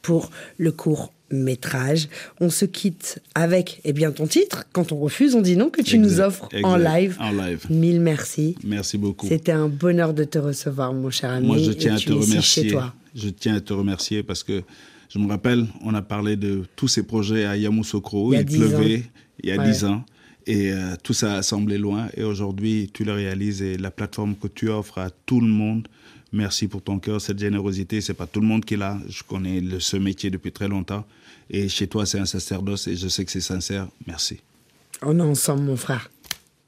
pour 0.00 0.30
le 0.58 0.72
court 0.72 1.12
métrage. 1.30 2.08
On 2.40 2.50
se 2.50 2.64
quitte 2.66 3.20
avec 3.34 3.80
eh 3.84 3.92
bien, 3.92 4.10
ton 4.10 4.26
titre, 4.26 4.64
Quand 4.72 4.92
on 4.92 4.98
refuse, 4.98 5.34
on 5.34 5.40
dit 5.40 5.56
non, 5.56 5.70
que 5.70 5.80
tu 5.82 5.98
nous 5.98 6.08
Exact, 6.08 6.26
offres 6.26 6.48
en 6.62 6.76
live. 6.76 7.16
en 7.20 7.32
live. 7.32 7.66
Mille 7.70 8.00
merci. 8.00 8.54
Merci 8.64 8.98
beaucoup. 8.98 9.26
C'était 9.26 9.52
un 9.52 9.68
bonheur 9.68 10.12
de 10.14 10.24
te 10.24 10.38
recevoir, 10.38 10.92
mon 10.92 11.10
cher 11.10 11.30
ami. 11.30 11.46
Moi, 11.46 11.58
je 11.58 11.70
et 11.70 11.76
tiens 11.76 11.94
à 11.96 11.98
te 11.98 12.12
remercier. 12.12 12.62
Chez 12.64 12.68
toi. 12.70 12.94
Je 13.14 13.28
tiens 13.28 13.56
à 13.56 13.60
te 13.60 13.72
remercier 13.72 14.22
parce 14.22 14.42
que 14.42 14.62
je 15.10 15.18
me 15.18 15.28
rappelle, 15.28 15.66
on 15.84 15.94
a 15.94 16.00
parlé 16.02 16.36
de 16.36 16.64
tous 16.76 16.88
ces 16.88 17.02
projets 17.02 17.44
à 17.44 17.56
Yamoussoukro. 17.56 18.32
Il 18.32 18.36
y 18.36 18.38
a 18.38 18.40
Il, 18.40 18.46
10 18.46 18.56
pleuvait 18.58 18.96
ans. 18.96 19.00
il 19.42 19.48
y 19.48 19.52
a 19.52 19.56
Ouais. 19.58 19.68
10 19.70 19.84
ans. 19.84 20.04
Et 20.46 20.72
euh, 20.72 20.94
tout 21.02 21.12
ça 21.14 21.34
a 21.36 21.42
semblé 21.42 21.78
loin. 21.78 22.08
Et 22.16 22.24
aujourd'hui, 22.24 22.90
tu 22.92 23.04
le 23.04 23.12
réalises. 23.12 23.62
Et 23.62 23.76
la 23.76 23.90
plateforme 23.90 24.34
que 24.36 24.48
tu 24.48 24.68
offres 24.68 24.98
à 24.98 25.10
tout 25.10 25.40
le 25.40 25.46
monde, 25.48 25.86
merci 26.32 26.66
pour 26.68 26.82
ton 26.82 26.98
cœur, 26.98 27.20
cette 27.20 27.38
générosité. 27.38 28.00
C'est 28.00 28.14
pas 28.14 28.26
tout 28.26 28.40
le 28.40 28.46
monde 28.46 28.64
qui 28.64 28.76
l'a. 28.76 28.98
Je 29.08 29.22
connais 29.22 29.62
ce 29.78 29.96
métier 29.96 30.30
depuis 30.30 30.52
très 30.52 30.68
longtemps. 30.68 31.04
Et 31.50 31.68
chez 31.68 31.86
toi, 31.86 32.06
c'est 32.06 32.18
un 32.18 32.26
sacerdoce. 32.26 32.86
Et 32.88 32.96
je 32.96 33.08
sais 33.08 33.24
que 33.24 33.30
c'est 33.30 33.40
sincère. 33.40 33.86
Merci. 34.06 34.40
On 35.02 35.18
est 35.18 35.22
ensemble, 35.22 35.62
mon 35.62 35.76
frère. 35.76 36.10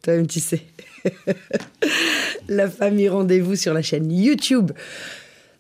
Toi-même, 0.02 0.26
tu 0.26 0.40
sais. 0.40 0.62
La 2.48 2.68
famille, 2.68 3.08
rendez-vous 3.08 3.56
sur 3.56 3.72
la 3.72 3.82
chaîne 3.82 4.10
YouTube 4.12 4.72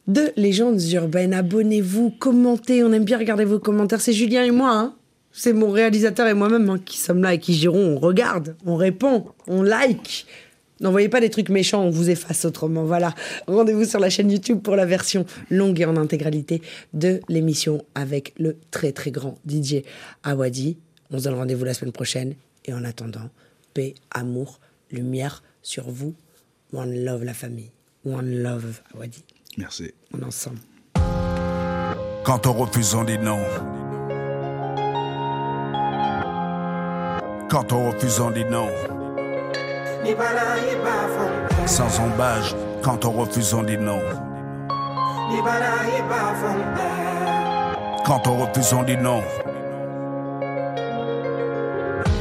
de 0.06 0.32
Légendes 0.36 0.82
Urbaines. 0.92 1.32
Abonnez-vous, 1.32 2.10
commentez. 2.10 2.84
On 2.84 2.92
aime 2.92 3.04
bien 3.04 3.18
regarder 3.18 3.44
vos 3.44 3.58
commentaires. 3.58 4.00
C'est 4.00 4.12
Julien 4.12 4.44
et 4.44 4.50
moi. 4.50 4.70
hein. 4.72 4.94
C'est 5.36 5.52
mon 5.52 5.70
réalisateur 5.70 6.28
et 6.28 6.34
moi-même 6.34 6.70
hein, 6.70 6.78
qui 6.78 6.96
sommes 6.96 7.20
là 7.20 7.34
et 7.34 7.40
qui 7.40 7.54
gérons. 7.54 7.96
On 7.96 7.98
regarde, 7.98 8.54
on 8.64 8.76
répond, 8.76 9.26
on 9.48 9.62
like. 9.62 10.26
N'envoyez 10.80 11.08
pas 11.08 11.20
des 11.20 11.28
trucs 11.28 11.48
méchants, 11.48 11.82
on 11.82 11.90
vous 11.90 12.08
efface 12.08 12.44
autrement. 12.44 12.84
Voilà. 12.84 13.12
Rendez-vous 13.48 13.84
sur 13.84 13.98
la 13.98 14.10
chaîne 14.10 14.30
YouTube 14.30 14.60
pour 14.62 14.76
la 14.76 14.86
version 14.86 15.26
longue 15.50 15.80
et 15.80 15.86
en 15.86 15.96
intégralité 15.96 16.62
de 16.92 17.20
l'émission 17.28 17.84
avec 17.96 18.32
le 18.38 18.56
très 18.70 18.92
très 18.92 19.10
grand 19.10 19.36
DJ 19.48 19.82
Awadi. 20.22 20.76
On 21.10 21.18
se 21.18 21.24
donne 21.24 21.34
rendez-vous 21.34 21.64
la 21.64 21.74
semaine 21.74 21.92
prochaine. 21.92 22.34
Et 22.64 22.72
en 22.72 22.84
attendant, 22.84 23.28
paix, 23.74 23.94
amour, 24.12 24.60
lumière 24.92 25.42
sur 25.62 25.90
vous. 25.90 26.14
One 26.72 27.04
love 27.04 27.24
la 27.24 27.34
famille. 27.34 27.72
One 28.06 28.40
love 28.40 28.82
Awadi. 28.94 29.24
Merci. 29.58 29.90
On 30.12 30.20
est 30.20 30.24
ensemble. 30.24 30.58
Quand 32.24 32.46
on 32.46 32.52
refuse, 32.52 32.94
on 32.94 33.02
dit 33.02 33.18
non. 33.18 33.40
Quand 37.48 37.72
on 37.72 37.90
refuse, 37.90 38.20
on 38.20 38.30
dit 38.30 38.44
non. 38.44 38.68
Sans 41.66 42.00
embâge, 42.00 42.54
quand 42.82 43.04
on 43.04 43.12
refuse, 43.12 43.54
on 43.54 43.62
dit 43.62 43.78
non. 43.78 44.00
Quand 48.04 48.26
on 48.26 48.36
refuse, 48.38 48.72
on 48.72 48.82
dit 48.82 48.96
non. 48.96 49.22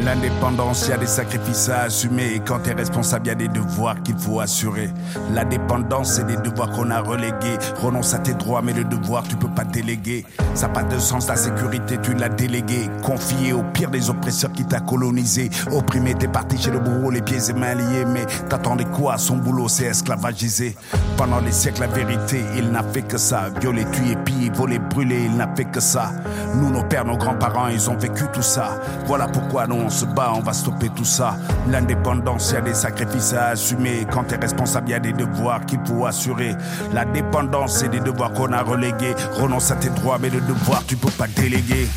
L'indépendance, 0.03 0.87
il 0.87 0.89
y 0.91 0.93
a 0.93 0.97
des 0.97 1.07
sacrifices 1.07 1.69
à 1.69 1.83
assumer. 1.83 2.33
Et 2.35 2.39
quand 2.39 2.59
t'es 2.59 2.73
responsable, 2.73 3.27
il 3.27 3.29
y 3.29 3.31
a 3.31 3.35
des 3.35 3.47
devoirs 3.47 4.01
qu'il 4.03 4.17
faut 4.17 4.41
assurer. 4.41 4.89
La 5.33 5.45
dépendance, 5.45 6.15
c'est 6.15 6.27
des 6.27 6.35
devoirs 6.35 6.71
qu'on 6.71 6.91
a 6.91 6.99
relégués. 6.99 7.57
Renonce 7.81 8.13
à 8.13 8.19
tes 8.19 8.33
droits, 8.33 8.61
mais 8.61 8.73
le 8.73 8.83
devoir, 8.83 9.23
tu 9.23 9.37
peux 9.37 9.47
pas 9.47 9.63
déléguer. 9.63 10.25
Ça 10.55 10.67
n'a 10.67 10.73
pas 10.73 10.83
de 10.83 10.99
sens, 10.99 11.27
la 11.29 11.37
sécurité, 11.37 11.97
tu 12.03 12.13
l'as 12.15 12.27
déléguée. 12.27 12.89
Confiée 13.01 13.53
au 13.53 13.63
pire 13.63 13.89
des 13.91 14.09
oppresseurs 14.09 14.51
qui 14.51 14.65
t'a 14.65 14.81
colonisé. 14.81 15.49
Opprimé, 15.71 16.15
t'es 16.15 16.27
parti 16.27 16.57
chez 16.57 16.71
le 16.71 16.79
bourreau, 16.79 17.09
les 17.09 17.21
pieds 17.21 17.49
et 17.49 17.53
mains 17.53 17.75
liés. 17.75 18.05
Mais 18.05 18.25
t'attendais 18.49 18.85
quoi? 18.85 19.17
Son 19.17 19.37
boulot, 19.37 19.69
c'est 19.69 19.85
esclavagisé. 19.85 20.75
Pendant 21.15 21.39
les 21.39 21.53
siècles, 21.53 21.81
la 21.81 21.87
vérité, 21.87 22.43
il 22.57 22.71
n'a 22.71 22.83
fait 22.83 23.03
que 23.03 23.17
ça. 23.17 23.45
Violer, 23.61 23.85
tuer, 23.85 24.17
piller, 24.25 24.49
voler, 24.49 24.79
brûler, 24.79 25.23
il 25.25 25.37
n'a 25.37 25.47
fait 25.55 25.65
que 25.65 25.79
ça. 25.79 26.11
Nous, 26.55 26.71
nos 26.71 26.83
pères, 26.83 27.05
nos 27.05 27.17
grands-parents, 27.17 27.67
ils 27.67 27.89
ont 27.89 27.95
vécu 27.95 28.25
tout 28.33 28.41
ça. 28.41 28.81
Voilà 29.05 29.27
pourquoi 29.27 29.65
nous, 29.65 29.75
on 29.75 29.92
se 29.93 30.05
bat, 30.05 30.33
on 30.35 30.41
va 30.41 30.53
stopper 30.53 30.89
tout 30.89 31.05
ça. 31.05 31.35
L'indépendance, 31.69 32.49
il 32.51 32.55
y 32.55 32.57
a 32.57 32.61
des 32.61 32.73
sacrifices 32.73 33.33
à 33.33 33.49
assumer. 33.49 34.05
Quand 34.11 34.23
t'es 34.23 34.35
responsable, 34.35 34.89
il 34.89 34.91
y 34.91 34.95
a 34.95 34.99
des 34.99 35.13
devoirs 35.13 35.65
qu'il 35.65 35.79
faut 35.85 36.05
assurer. 36.05 36.55
La 36.93 37.05
dépendance, 37.05 37.77
c'est 37.77 37.89
des 37.89 37.99
devoirs 37.99 38.33
qu'on 38.33 38.51
a 38.51 38.61
relégués. 38.61 39.15
Renonce 39.39 39.71
à 39.71 39.75
tes 39.75 39.89
droits, 39.89 40.17
mais 40.19 40.29
le 40.29 40.41
devoir, 40.41 40.83
tu 40.85 40.97
peux 40.97 41.11
pas 41.11 41.27
déléguer. 41.27 41.87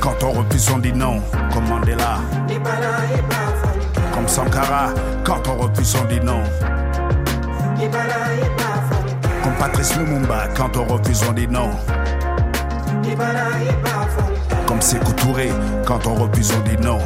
Quand 0.00 0.22
on 0.24 0.32
refuse, 0.32 0.68
on 0.74 0.78
dit 0.78 0.92
non. 0.92 1.22
Comme 1.52 1.68
Mandela. 1.68 2.18
Comme 4.12 4.28
Sankara. 4.28 4.88
Quand 5.24 5.46
on 5.48 5.62
refuse, 5.62 5.96
on 6.02 6.04
dit 6.06 6.20
non. 6.20 6.42
Comme 9.42 9.54
Patrice 9.58 9.96
Lumumba. 9.96 10.48
Quand 10.56 10.76
on 10.76 10.84
refuse, 10.84 11.22
on 11.28 11.32
dit 11.32 11.48
non. 11.48 11.70
Comme 14.68 14.82
Sékou 14.82 15.14
Touré. 15.14 15.50
Quand 15.86 16.06
on 16.06 16.14
refuse, 16.14 16.52
on 16.52 16.68
dit 16.68 16.76
non. 16.84 16.98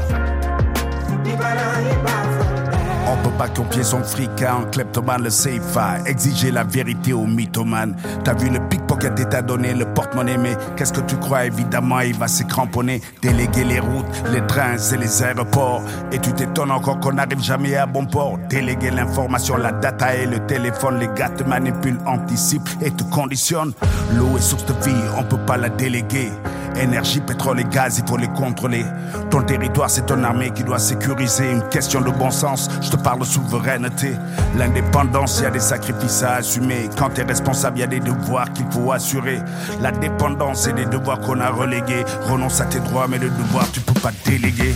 On 3.07 3.17
peut 3.23 3.37
pas 3.39 3.47
confier 3.47 3.85
son 3.85 4.03
fric 4.03 4.43
à 4.43 4.55
un 4.55 4.65
kleptomane, 4.65 5.23
le 5.23 5.31
CFA. 5.31 5.99
Exiger 6.07 6.51
la 6.51 6.65
vérité 6.65 7.13
au 7.13 7.25
mythomane. 7.25 7.95
T'as 8.25 8.35
vu 8.35 8.51
le 8.51 8.59
pickpocket 8.59 9.21
et 9.21 9.27
t'as 9.27 9.43
donné 9.43 9.75
le 9.75 9.85
porte-monnaie, 9.85 10.39
mais 10.39 10.57
qu'est-ce 10.77 10.93
que 10.93 11.03
tu 11.03 11.17
crois? 11.19 11.45
Évidemment, 11.45 12.01
il 12.01 12.19
va 12.19 12.27
se 12.27 12.43
cramponner. 12.43 13.01
Déléguer 13.21 13.63
les 13.63 13.79
routes, 13.79 14.07
les 14.33 14.45
trains 14.49 14.79
et 14.79 14.97
les 14.97 15.23
aéroports. 15.23 15.83
Et 16.11 16.19
tu 16.19 16.33
t'étonnes 16.33 16.73
encore 16.73 16.99
qu'on 16.99 17.13
n'arrive 17.13 17.43
jamais 17.43 17.77
à 17.77 17.87
bon 17.87 18.07
port. 18.07 18.39
Déléguer 18.49 18.91
l'information, 18.91 19.57
la 19.57 19.71
data 19.71 20.17
et 20.17 20.27
le 20.27 20.45
téléphone. 20.47 20.99
Les 20.99 21.11
gars 21.15 21.29
te 21.29 21.45
manipulent, 21.45 22.01
anticipent 22.07 22.71
et 22.81 22.91
te 22.91 23.05
conditionnent. 23.05 23.73
L'eau 24.17 24.37
est 24.37 24.43
source 24.43 24.67
de 24.67 24.73
vie, 24.85 25.01
on 25.17 25.23
peut 25.23 25.39
pas 25.47 25.57
la 25.57 25.69
déléguer. 25.69 26.33
Énergie, 26.77 27.21
pétrole 27.21 27.61
et 27.61 27.65
gaz, 27.65 27.99
il 27.99 28.09
faut 28.09 28.17
les 28.17 28.29
contrôler. 28.29 28.85
Ton 29.31 29.43
territoire, 29.43 29.91
c'est 29.91 30.07
ton 30.07 30.23
armée 30.25 30.51
qui 30.51 30.65
doit 30.65 30.79
sécuriser. 30.79 31.51
Une 31.51 31.69
question 31.69 32.01
de 32.01 32.11
bon 32.11 32.31
sens, 32.31 32.69
je 32.81 32.91
te 32.91 32.97
parle 32.97 33.21
de 33.21 33.25
souveraineté. 33.25 34.13
L'indépendance, 34.57 35.39
il 35.41 35.45
y 35.45 35.47
a 35.47 35.51
des 35.51 35.61
sacrifices 35.61 36.23
à 36.23 36.35
assumer. 36.35 36.89
Quand 36.99 37.11
t'es 37.11 37.23
responsable, 37.23 37.79
il 37.79 37.81
y 37.81 37.85
a 37.85 37.89
des 37.89 38.01
devoirs 38.01 38.53
qu'il 38.53 38.67
faut 38.71 38.93
assurer. 38.93 39.39
La 39.81 39.93
dépendance, 39.93 40.63
c'est 40.63 40.73
des 40.73 40.87
devoirs 40.87 41.21
qu'on 41.21 41.41
a 41.41 41.51
relégués. 41.51 42.05
Renonce 42.29 42.61
à 42.61 42.65
tes 42.65 42.81
droits, 42.81 43.07
mais 43.09 43.19
le 43.19 43.29
devoir, 43.31 43.71
tu 43.73 43.81
peux 43.81 44.01
pas 44.01 44.13
déléguer. 44.25 44.75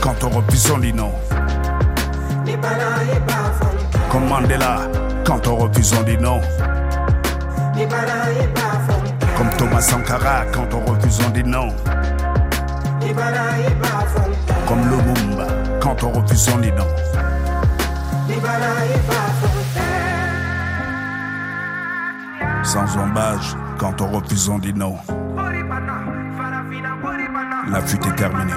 Quand 0.00 0.22
on 0.24 0.28
refuse, 0.30 0.70
on 0.70 0.78
dit 0.78 0.92
non. 0.92 1.12
Comme 4.10 4.28
Mandela, 4.28 4.88
quand 5.24 5.46
on 5.48 5.56
refuse, 5.56 5.92
on 5.98 6.02
dit 6.02 6.16
non. 6.16 6.40
Comme 9.36 9.50
Thomas 9.58 9.82
Sankara, 9.82 10.46
quand 10.52 10.72
on 10.72 10.80
refuse, 10.92 11.20
on 11.26 11.30
dit 11.30 11.44
non. 11.44 11.68
Comme 14.66 14.80
Lumumba, 14.88 15.46
quand 15.78 16.02
on 16.04 16.12
refuse, 16.12 16.48
on 16.54 16.58
dit 16.58 16.72
non. 16.72 16.86
Sans 22.62 22.96
embâge, 22.96 23.56
quand 23.78 24.00
on 24.00 24.10
refuse, 24.10 24.48
on 24.48 24.58
dit 24.58 24.72
non. 24.72 24.96
La 27.70 27.80
fuite 27.82 28.06
est 28.06 28.16
terminée. 28.16 28.52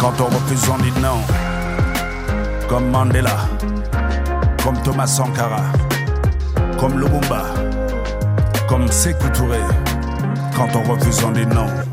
Quand 0.00 0.20
on 0.20 0.26
refuse, 0.26 0.68
on 0.68 0.78
dit 0.78 0.92
non. 1.00 1.20
Comme 2.68 2.90
Mandela, 2.90 3.48
comme 4.62 4.80
Thomas 4.82 5.06
Sankara, 5.06 5.62
comme 6.78 7.00
Lumumba, 7.00 7.44
comme 8.68 8.86
Sékou 8.88 9.28
Touré. 9.30 9.58
Quand 10.54 10.68
on 10.76 10.82
refuse, 10.92 11.24
on 11.24 11.32
dit 11.32 11.46
non. 11.46 11.87